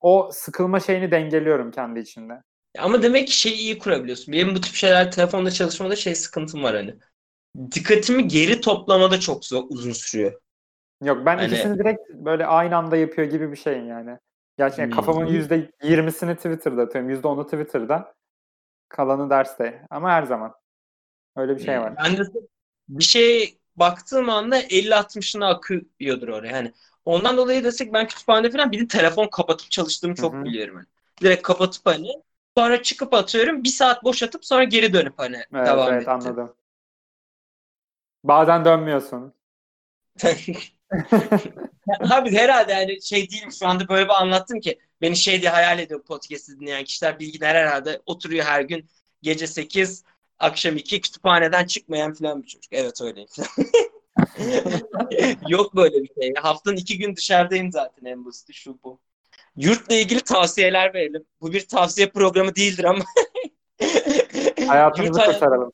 o 0.00 0.30
sıkılma 0.32 0.80
şeyini 0.80 1.10
dengeliyorum 1.10 1.70
kendi 1.70 2.00
içinde. 2.00 2.42
Ama 2.78 3.02
demek 3.02 3.28
ki 3.28 3.38
şeyi 3.38 3.56
iyi 3.56 3.78
kurabiliyorsun. 3.78 4.32
Benim 4.32 4.54
bu 4.54 4.60
tip 4.60 4.74
şeyler 4.74 5.12
telefonda 5.12 5.50
çalışmada 5.50 5.96
şey 5.96 6.14
sıkıntım 6.14 6.62
var 6.62 6.74
hani. 6.76 6.94
Dikkatimi 7.74 8.28
geri 8.28 8.60
toplamada 8.60 9.20
çok 9.20 9.44
zor, 9.44 9.64
uzun 9.68 9.92
sürüyor. 9.92 10.40
Yok 11.04 11.26
ben 11.26 11.36
Hani- 11.36 11.46
ikisini 11.46 11.78
direkt 11.78 12.00
böyle 12.10 12.46
aynı 12.46 12.76
anda 12.76 12.96
yapıyor 12.96 13.28
gibi 13.28 13.52
bir 13.52 13.56
şeyim 13.56 13.88
yani. 13.88 14.18
Gerçekten 14.58 14.86
Hmm. 14.86 14.92
kafamın 14.96 15.26
yüzde 15.26 15.70
yirmisini 15.82 16.36
Twitter'da 16.36 16.82
atıyorum. 16.82 17.10
Yüzde 17.10 17.28
onu 17.28 17.44
Twitter'da. 17.44 18.14
Kalanı 18.88 19.30
derste. 19.30 19.86
Ama 19.90 20.10
her 20.10 20.22
zaman. 20.22 20.54
Öyle 21.36 21.56
bir 21.56 21.60
şey 21.60 21.80
var. 21.80 21.94
Ben 22.04 22.16
de 22.16 22.22
bir 22.88 23.04
şey 23.04 23.58
baktığım 23.76 24.30
anda 24.30 24.58
50-60'ına 24.58 25.48
akıyordur 25.48 26.28
oraya. 26.28 26.56
Yani 26.56 26.72
ondan 27.04 27.36
dolayı 27.36 27.64
desek 27.64 27.92
ben 27.92 28.06
kütüphanede 28.06 28.50
falan 28.50 28.72
bir 28.72 28.80
de 28.80 28.88
telefon 28.88 29.26
kapatıp 29.28 29.70
çalıştığımı 29.70 30.14
çok 30.14 30.34
Hı 30.34 30.38
hı. 30.38 30.44
biliyorum. 30.44 30.74
Yani. 30.76 30.86
Direkt 31.20 31.42
kapatıp 31.42 31.86
hani 31.86 32.08
sonra 32.56 32.82
çıkıp 32.82 33.14
atıyorum 33.14 33.64
bir 33.64 33.68
saat 33.68 34.04
boşatıp 34.04 34.44
sonra 34.44 34.64
geri 34.64 34.92
dönüp 34.92 35.14
hani 35.16 35.36
Evet 35.54 35.66
devam 35.66 35.92
evet 35.92 36.02
ettim. 36.02 36.12
anladım. 36.12 36.54
Bazen 38.24 38.64
dönmüyorsun. 38.64 39.34
Abi 42.10 42.32
herhalde 42.32 42.72
yani 42.72 43.02
şey 43.02 43.30
değilim 43.30 43.52
şu 43.52 43.66
anda 43.66 43.88
böyle 43.88 44.04
bir 44.04 44.22
anlattım 44.22 44.60
ki 44.60 44.78
beni 45.00 45.16
şey 45.16 45.40
diye 45.40 45.50
hayal 45.50 45.78
ediyor 45.78 46.02
podcast'i 46.02 46.60
dinleyen 46.60 46.84
kişiler 46.84 47.18
bilgiler 47.18 47.54
herhalde 47.54 48.02
oturuyor 48.06 48.44
her 48.44 48.60
gün 48.60 48.88
gece 49.22 49.46
8 49.46 50.04
akşam 50.38 50.76
2 50.76 51.00
kütüphaneden 51.00 51.66
çıkmayan 51.66 52.14
falan 52.14 52.42
bir 52.42 52.48
çocuk. 52.48 52.72
Evet 52.72 52.98
falan. 52.98 53.26
Yok 55.48 55.76
böyle 55.76 56.02
bir 56.02 56.10
şey. 56.22 56.34
Haftanın 56.34 56.76
iki 56.76 56.98
gün 56.98 57.16
dışarıdayım 57.16 57.72
zaten 57.72 58.04
en 58.04 58.24
basiti 58.24 58.52
şu 58.52 58.78
bu. 58.84 59.00
Yurtla 59.56 59.94
ilgili 59.94 60.20
tavsiyeler 60.20 60.94
verelim. 60.94 61.24
Bu 61.40 61.52
bir 61.52 61.68
tavsiye 61.68 62.10
programı 62.10 62.56
değildir 62.56 62.84
ama. 62.84 63.04
Hayatımızı 64.68 65.20
kurtaralım. 65.20 65.72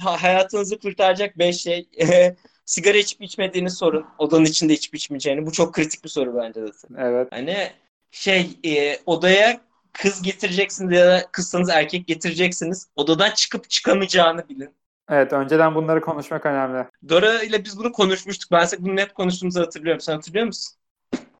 Ha- 0.00 0.22
hayatınızı 0.22 0.78
kurtaracak 0.78 1.38
beş 1.38 1.56
şey. 1.56 1.88
Sigara 2.64 2.98
içip 2.98 3.22
içmediğini 3.22 3.70
sorun. 3.70 4.06
Odanın 4.18 4.44
içinde 4.44 4.72
içip 4.72 4.94
içmeyeceğini. 4.94 5.46
Bu 5.46 5.52
çok 5.52 5.74
kritik 5.74 6.04
bir 6.04 6.08
soru 6.08 6.36
bence 6.36 6.62
de. 6.62 6.70
Evet. 6.98 7.28
Hani 7.30 7.72
şey 8.10 8.58
e, 8.64 8.98
odaya 9.06 9.60
kız 9.92 10.22
getireceksiniz 10.22 10.92
ya 10.98 11.06
da 11.06 11.26
kızsanız 11.32 11.68
erkek 11.70 12.06
getireceksiniz. 12.06 12.88
Odadan 12.96 13.30
çıkıp 13.30 13.70
çıkamayacağını 13.70 14.48
bilin. 14.48 14.74
Evet 15.10 15.32
önceden 15.32 15.74
bunları 15.74 16.00
konuşmak 16.00 16.46
önemli. 16.46 16.86
Dora 17.08 17.42
ile 17.42 17.64
biz 17.64 17.78
bunu 17.78 17.92
konuşmuştuk. 17.92 18.50
Ben 18.52 18.68
bunu 18.78 18.96
net 18.96 19.12
konuştuğumuzu 19.12 19.60
hatırlıyorum. 19.60 20.00
Sen 20.00 20.14
hatırlıyor 20.14 20.46
musun? 20.46 20.76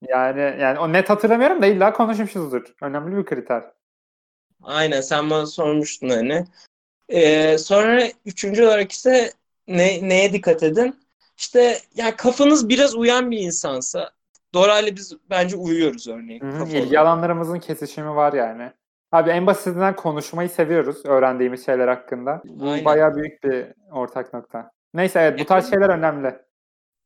Yani 0.02 0.40
yani 0.40 0.78
o 0.78 0.92
net 0.92 1.10
hatırlamıyorum 1.10 1.62
da 1.62 1.66
illa 1.66 1.92
konuşmuşuzdur. 1.92 2.62
Önemli 2.82 3.16
bir 3.16 3.24
kriter. 3.24 3.64
Aynen 4.62 5.00
sen 5.00 5.30
bana 5.30 5.46
sormuştun 5.46 6.08
hani. 6.08 6.46
Ee, 7.10 7.58
sonra 7.58 8.02
üçüncü 8.26 8.64
olarak 8.64 8.92
ise 8.92 9.32
ne, 9.68 10.08
neye 10.08 10.32
dikkat 10.32 10.62
edin? 10.62 11.00
İşte 11.36 11.78
yani 11.94 12.16
kafanız 12.16 12.68
biraz 12.68 12.94
uyan 12.94 13.30
bir 13.30 13.38
insansa 13.38 14.10
Dora 14.54 14.80
ile 14.80 14.96
biz 14.96 15.16
bence 15.30 15.56
uyuyoruz 15.56 16.08
örneğin. 16.08 16.40
Hı 16.40 16.76
İlgi 16.76 17.00
alanlarımızın 17.00 17.58
kesişimi 17.58 18.16
var 18.16 18.32
yani. 18.32 18.72
Abi 19.12 19.30
en 19.30 19.46
basitinden 19.46 19.96
konuşmayı 19.96 20.48
seviyoruz 20.48 21.04
öğrendiğimiz 21.04 21.66
şeyler 21.66 21.88
hakkında. 21.88 22.42
Bu 22.44 22.70
Aynen. 22.70 22.84
bayağı 22.84 23.16
büyük 23.16 23.44
bir 23.44 23.66
ortak 23.92 24.34
nokta. 24.34 24.70
Neyse 24.94 25.20
evet 25.20 25.40
bu 25.40 25.44
tarz 25.44 25.70
şeyler 25.70 25.88
önemli. 25.88 26.38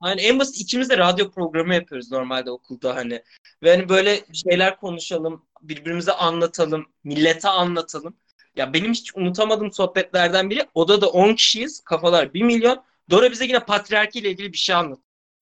Hani 0.01 0.21
en 0.21 0.39
basit 0.39 0.61
ikimiz 0.61 0.91
de 0.91 0.99
radyo 0.99 1.31
programı 1.31 1.75
yapıyoruz 1.75 2.13
normalde 2.13 2.51
okulda 2.51 2.97
hani. 2.97 3.23
Ve 3.63 3.77
hani 3.77 3.89
böyle 3.89 4.21
şeyler 4.33 4.77
konuşalım, 4.77 5.47
birbirimize 5.63 6.13
anlatalım, 6.13 6.87
millete 7.05 7.49
anlatalım. 7.49 8.17
Ya 8.57 8.73
benim 8.73 8.91
hiç 8.93 9.17
unutamadığım 9.17 9.73
sohbetlerden 9.73 10.51
biri 10.51 10.67
odada 10.75 11.09
10 11.09 11.35
kişiyiz, 11.35 11.81
kafalar 11.81 12.35
1 12.35 12.43
milyon. 12.43 12.83
Dora 13.11 13.31
bize 13.31 13.45
yine 13.45 13.61
patriarki 13.61 14.19
ile 14.19 14.31
ilgili 14.31 14.53
bir 14.53 14.59
şey 14.59 14.75
anlat. 14.75 14.99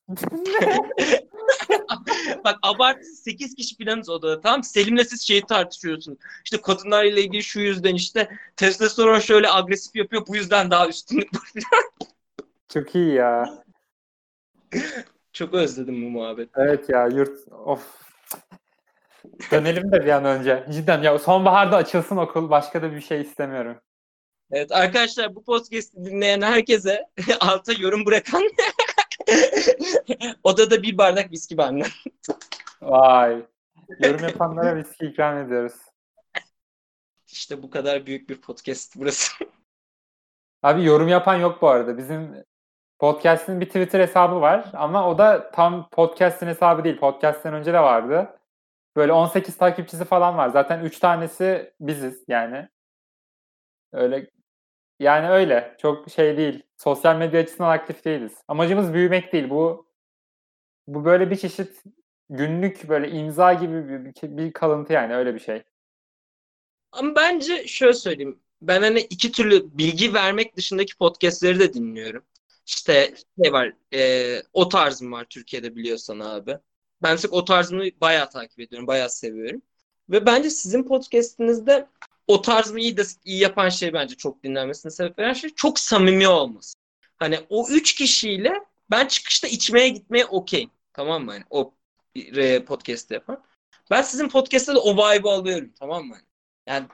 Bak 2.45 2.59
abartı 2.63 3.05
8 3.05 3.55
kişi 3.55 3.77
filanız 3.77 4.09
odada 4.09 4.41
tamam? 4.41 4.63
Selim'le 4.63 5.05
siz 5.05 5.23
şeyi 5.23 5.43
tartışıyorsunuz. 5.43 6.19
İşte 6.45 6.61
kadınlar 6.61 7.05
ile 7.05 7.23
ilgili 7.23 7.43
şu 7.43 7.61
yüzden 7.61 7.95
işte 7.95 8.29
testosteron 8.57 9.19
şöyle 9.19 9.51
agresif 9.51 9.97
yapıyor 9.97 10.27
bu 10.27 10.37
yüzden 10.37 10.71
daha 10.71 10.89
üstünlük 10.89 11.35
var. 11.35 11.43
Çok 12.69 12.95
iyi 12.95 13.15
ya. 13.15 13.65
Çok 15.33 15.55
özledim 15.55 16.03
bu 16.03 16.11
muhabbet. 16.11 16.49
Evet 16.57 16.89
ya 16.89 17.07
yurt 17.07 17.53
of. 17.53 18.03
Dönelim 19.51 19.93
de 19.93 20.05
bir 20.05 20.11
an 20.11 20.25
önce. 20.25 20.67
Cidden 20.73 21.03
ya 21.03 21.19
sonbaharda 21.19 21.77
açılsın 21.77 22.17
okul 22.17 22.51
başka 22.51 22.83
da 22.83 22.93
bir 22.93 23.01
şey 23.01 23.21
istemiyorum. 23.21 23.77
Evet 24.51 24.73
arkadaşlar 24.73 25.35
bu 25.35 25.45
podcast'i 25.45 26.05
dinleyen 26.05 26.43
herkese 26.43 27.07
alta 27.41 27.73
yorum 27.73 28.07
bırakan 28.07 28.43
odada 30.45 30.83
bir 30.83 30.99
bardak 30.99 31.31
viski 31.31 31.59
benden. 31.59 31.89
Vay. 32.83 33.43
Yorum 33.99 34.23
yapanlara 34.23 34.77
viski 34.77 35.07
ikram 35.07 35.39
ediyoruz. 35.39 35.73
İşte 37.27 37.63
bu 37.63 37.71
kadar 37.71 38.07
büyük 38.07 38.31
bir 38.31 38.41
podcast 38.41 38.93
burası. 38.97 39.33
Abi 40.63 40.85
yorum 40.85 41.09
yapan 41.09 41.37
yok 41.37 41.63
bu 41.63 41.69
arada. 41.69 41.99
Bizim 41.99 42.45
podcast'in 42.99 43.61
bir 43.61 43.67
Twitter 43.67 44.01
hesabı 44.01 44.41
var 44.41 44.71
ama 44.73 45.09
o 45.09 45.19
da 45.19 45.51
tam 45.51 45.89
podcast'in 45.89 46.47
hesabı 46.47 46.85
değil. 46.85 46.99
Podcast'ten 46.99 47.55
önce 47.55 47.73
de 47.73 47.81
vardı. 47.81 48.42
Böyle 48.97 49.13
18 49.13 49.57
takipçisi 49.57 50.05
falan 50.05 50.37
var. 50.37 50.49
Zaten 50.49 50.85
3 50.85 50.99
tanesi 50.99 51.75
biziz 51.81 52.25
yani. 52.29 52.69
Öyle 53.93 54.31
yani 55.01 55.29
öyle. 55.29 55.77
Çok 55.79 56.11
şey 56.11 56.37
değil. 56.37 56.63
Sosyal 56.79 57.17
medya 57.17 57.41
açısından 57.41 57.71
aktif 57.71 58.05
değiliz. 58.05 58.33
Amacımız 58.49 58.95
büyümek 58.95 59.33
değil. 59.33 59.51
Bu 59.51 59.87
bu 60.87 61.05
böyle 61.05 61.31
bir 61.31 61.37
çeşit 61.37 61.83
günlük 62.31 62.89
böyle 62.89 63.11
imza 63.11 63.53
gibi 63.53 63.89
bir, 63.89 64.15
bir, 64.39 64.53
kalıntı 64.53 64.93
yani 64.93 65.15
öyle 65.15 65.35
bir 65.35 65.41
şey. 65.41 65.63
Ama 66.93 67.17
bence 67.17 67.67
şöyle 67.67 67.95
söyleyeyim. 67.95 68.41
Ben 68.63 68.83
hani 68.83 69.01
iki 69.01 69.33
türlü 69.33 69.79
bilgi 69.79 70.15
vermek 70.15 70.57
dışındaki 70.57 70.97
podcastleri 70.97 71.59
de 71.61 71.75
dinliyorum. 71.75 72.25
İşte 72.67 73.15
şey 73.43 73.53
var, 73.53 73.73
e, 73.95 74.43
o 74.53 74.69
tarzım 74.69 75.13
var 75.13 75.25
Türkiye'de 75.31 75.77
biliyorsan 75.77 76.21
abi. 76.21 76.59
Ben 77.03 77.17
sık 77.17 77.33
o 77.33 77.45
tarzımı 77.45 77.85
bayağı 78.01 78.31
takip 78.31 78.61
ediyorum, 78.61 78.87
bayağı 78.87 79.11
seviyorum. 79.11 79.63
Ve 80.11 80.27
bence 80.27 80.51
sizin 80.51 80.83
podcast'inizde 80.83 81.87
o 82.27 82.43
tarzımı 82.43 82.81
iyi 82.81 82.97
de 82.97 83.03
iyi 83.25 83.39
yapan 83.39 83.69
şey 83.69 83.93
bence 83.93 84.15
çok 84.15 84.43
dinlenmesine 84.43 84.93
sebep 84.93 85.19
veren 85.19 85.33
şey 85.33 85.51
çok 85.51 85.79
samimi 85.79 86.29
olması. 86.29 86.75
Hani 87.17 87.41
o 87.49 87.69
üç 87.71 87.95
kişiyle 87.95 88.53
ben 88.91 89.07
çıkışta 89.07 89.49
içmeye 89.49 89.89
gitmeye 89.89 90.27
okeyim. 90.27 90.71
Tamam 90.93 91.25
mı? 91.25 91.33
Yani 91.33 91.45
o 91.51 91.75
podcast'te 92.67 93.15
yapan. 93.15 93.45
Ben 93.91 94.03
sizin 94.03 94.29
podcast'te 94.29 94.75
de 94.75 94.79
o 94.79 94.97
vibe'ı 94.97 95.31
alıyorum. 95.31 95.73
Tamam 95.79 96.05
mı? 96.05 96.17
Yani 96.67 96.87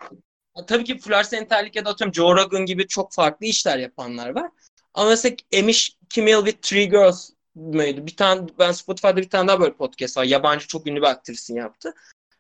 tabii 0.67 0.85
ki 0.85 0.99
Flars 0.99 1.33
Enterlik 1.33 1.77
ya 1.77 1.85
da 1.85 1.91
atıyorum 1.91 2.15
Joe 2.15 2.37
Rogan 2.37 2.67
gibi 2.67 2.87
çok 2.87 3.13
farklı 3.13 3.47
işler 3.47 3.79
yapanlar 3.79 4.29
var. 4.29 4.51
Ama 4.95 5.09
mesela 5.09 5.37
Emiş 5.53 5.97
Kimmel 6.11 6.45
with 6.45 6.63
Three 6.63 6.85
Girls 6.85 7.31
mıydı? 7.59 8.07
Bir 8.07 8.17
tane 8.17 8.49
ben 8.59 8.73
Spotify'da 8.73 9.17
bir 9.17 9.31
tane 9.31 9.49
daha 9.49 9.61
böyle 9.61 9.73
podcast 9.73 10.17
var. 10.17 10.25
Yabancı 10.25 10.67
çok 10.67 10.87
ünlü 10.87 11.01
bir 11.01 11.07
aktrisin 11.07 11.57
yaptı. 11.57 11.95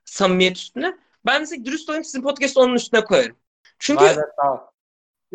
Samimiyet 0.04 0.56
üstüne. 0.56 0.96
Ben 1.26 1.40
mesela 1.40 1.64
dürüst 1.64 1.88
olayım 1.88 2.04
sizin 2.04 2.22
podcast'ı 2.22 2.60
onun 2.60 2.74
üstüne 2.74 3.04
koyarım. 3.04 3.36
Çünkü 3.78 4.04
Vay 4.04 4.16
be, 4.16 4.20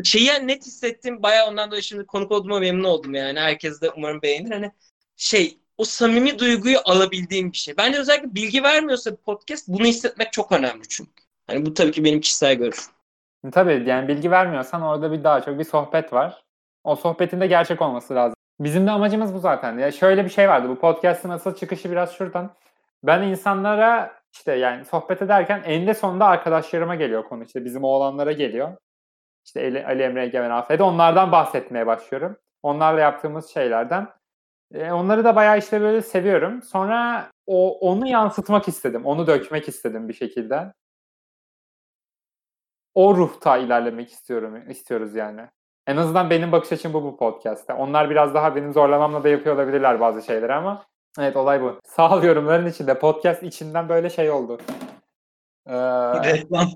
şeyi 0.03 0.47
net 0.47 0.65
hissettim. 0.65 1.23
Bayağı 1.23 1.47
ondan 1.47 1.69
dolayı 1.69 1.83
şimdi 1.83 2.05
konuk 2.05 2.31
olduğuma 2.31 2.59
memnun 2.59 2.83
oldum 2.83 3.13
yani. 3.13 3.39
Herkes 3.39 3.81
de 3.81 3.89
umarım 3.89 4.21
beğenir. 4.21 4.51
Hani 4.51 4.71
şey 5.15 5.57
o 5.77 5.83
samimi 5.83 6.39
duyguyu 6.39 6.77
alabildiğim 6.85 7.51
bir 7.51 7.57
şey. 7.57 7.77
Bence 7.77 7.99
özellikle 7.99 8.35
bilgi 8.35 8.63
vermiyorsa 8.63 9.11
bir 9.11 9.17
podcast 9.17 9.67
bunu 9.67 9.85
hissetmek 9.85 10.33
çok 10.33 10.51
önemli 10.51 10.87
çünkü. 10.89 11.23
Hani 11.47 11.65
bu 11.65 11.73
tabii 11.73 11.91
ki 11.91 12.03
benim 12.03 12.21
kişisel 12.21 12.55
görüşüm. 12.55 12.93
Tabii 13.51 13.89
yani 13.89 14.07
bilgi 14.07 14.31
vermiyorsan 14.31 14.81
orada 14.81 15.11
bir 15.11 15.23
daha 15.23 15.41
çok 15.41 15.59
bir 15.59 15.63
sohbet 15.63 16.13
var. 16.13 16.43
O 16.83 16.95
sohbetin 16.95 17.41
de 17.41 17.47
gerçek 17.47 17.81
olması 17.81 18.15
lazım. 18.15 18.35
Bizim 18.59 18.87
de 18.87 18.91
amacımız 18.91 19.33
bu 19.33 19.39
zaten. 19.39 19.77
Ya 19.77 19.91
şöyle 19.91 20.25
bir 20.25 20.29
şey 20.29 20.49
vardı. 20.49 20.69
Bu 20.69 20.79
podcast'ın 20.79 21.29
asıl 21.29 21.55
çıkışı 21.55 21.91
biraz 21.91 22.13
şuradan. 22.13 22.55
Ben 23.03 23.21
insanlara 23.21 24.21
işte 24.33 24.51
yani 24.53 24.85
sohbet 24.85 25.21
ederken 25.21 25.63
eninde 25.65 25.93
sonunda 25.93 26.25
arkadaşlarıma 26.25 26.95
geliyor 26.95 27.23
konu. 27.23 27.43
İşte 27.43 27.65
bizim 27.65 27.83
oğlanlara 27.83 28.31
geliyor. 28.31 28.77
İşte 29.45 29.61
Ali, 29.61 29.85
Ali 29.85 30.03
Emre 30.03 30.23
Egemen 30.25 30.49
Afet'e 30.49 30.83
onlardan 30.83 31.31
bahsetmeye 31.31 31.87
başlıyorum. 31.87 32.37
Onlarla 32.63 32.99
yaptığımız 32.99 33.49
şeylerden. 33.49 34.09
E, 34.73 34.91
onları 34.91 35.23
da 35.23 35.35
bayağı 35.35 35.57
işte 35.57 35.81
böyle 35.81 36.01
seviyorum. 36.01 36.61
Sonra 36.61 37.31
o 37.47 37.79
onu 37.79 38.07
yansıtmak 38.07 38.67
istedim. 38.67 39.05
Onu 39.05 39.27
dökmek 39.27 39.67
istedim 39.67 40.09
bir 40.09 40.13
şekilde. 40.13 40.73
O 42.95 43.17
ruhta 43.17 43.57
ilerlemek 43.57 44.11
istiyorum 44.11 44.69
istiyoruz 44.69 45.15
yani. 45.15 45.49
En 45.87 45.97
azından 45.97 46.29
benim 46.29 46.51
bakış 46.51 46.71
açım 46.71 46.93
bu 46.93 47.03
bu 47.03 47.17
podcast'te. 47.17 47.73
Onlar 47.73 48.09
biraz 48.09 48.33
daha 48.33 48.55
benim 48.55 48.73
zorlamamla 48.73 49.23
da 49.23 49.29
yapıyor 49.29 49.55
olabilirler 49.55 49.99
bazı 49.99 50.21
şeyleri 50.21 50.53
ama 50.53 50.85
evet 51.19 51.35
olay 51.35 51.61
bu. 51.61 51.79
Sağ 51.85 52.15
ol 52.15 52.23
yorumların 52.23 52.69
içinde. 52.69 52.99
Podcast 52.99 53.43
içinden 53.43 53.89
böyle 53.89 54.09
şey 54.09 54.31
oldu. 54.31 54.59
Ee, 55.67 55.73
Reklam. 56.23 56.67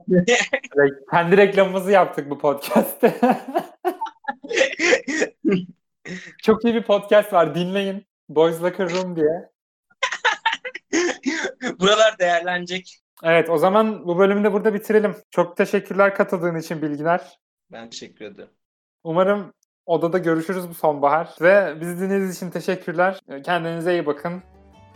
kendi 1.12 1.38
reklamımızı 1.38 1.92
yaptık 1.92 2.30
bu 2.30 2.40
podcast'te. 2.40 3.20
Çok 6.44 6.66
iyi 6.66 6.74
bir 6.74 6.84
podcast 6.84 7.34
var. 7.34 7.56
Dinleyin. 7.56 8.06
Boys 8.30 8.62
Locker 8.62 8.90
Room 8.90 9.16
diye. 9.16 9.50
Buralar 11.80 12.20
değerlenecek. 12.20 12.98
Evet 13.24 13.50
o 13.50 13.58
zaman 13.58 14.08
bu 14.08 14.18
bölümü 14.18 14.44
de 14.44 14.54
burada 14.54 14.74
bitirelim. 14.74 15.16
Çok 15.32 15.58
teşekkürler 15.58 16.16
katıldığın 16.16 16.56
için 16.56 16.82
bilgiler. 16.82 17.40
Ben 17.72 17.90
teşekkür 17.90 18.26
ederim. 18.26 18.57
Umarım 19.08 19.54
odada 19.86 20.18
görüşürüz 20.18 20.70
bu 20.70 20.74
sonbahar. 20.74 21.36
Ve 21.42 21.82
bizi 21.82 22.00
dinlediğiniz 22.00 22.36
için 22.36 22.50
teşekkürler. 22.50 23.20
Ee, 23.30 23.42
kendinize 23.42 23.94
iyi 23.94 24.06
bakın. 24.06 24.44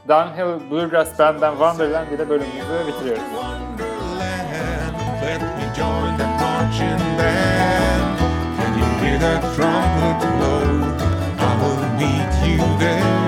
Downhill 0.08 0.72
Bluegrass 0.72 1.20
Band'den 1.20 1.52
Wonderland 1.52 2.12
ile 2.12 2.30
bölümümüzü 2.30 2.88
bitiriyoruz. 2.88 3.24
The 9.22 9.40
trumpet 9.56 10.22
blow? 10.40 10.66
I 11.38 11.52
will 11.62 11.80
meet 12.00 12.60
you 12.60 12.80
there. 12.80 13.21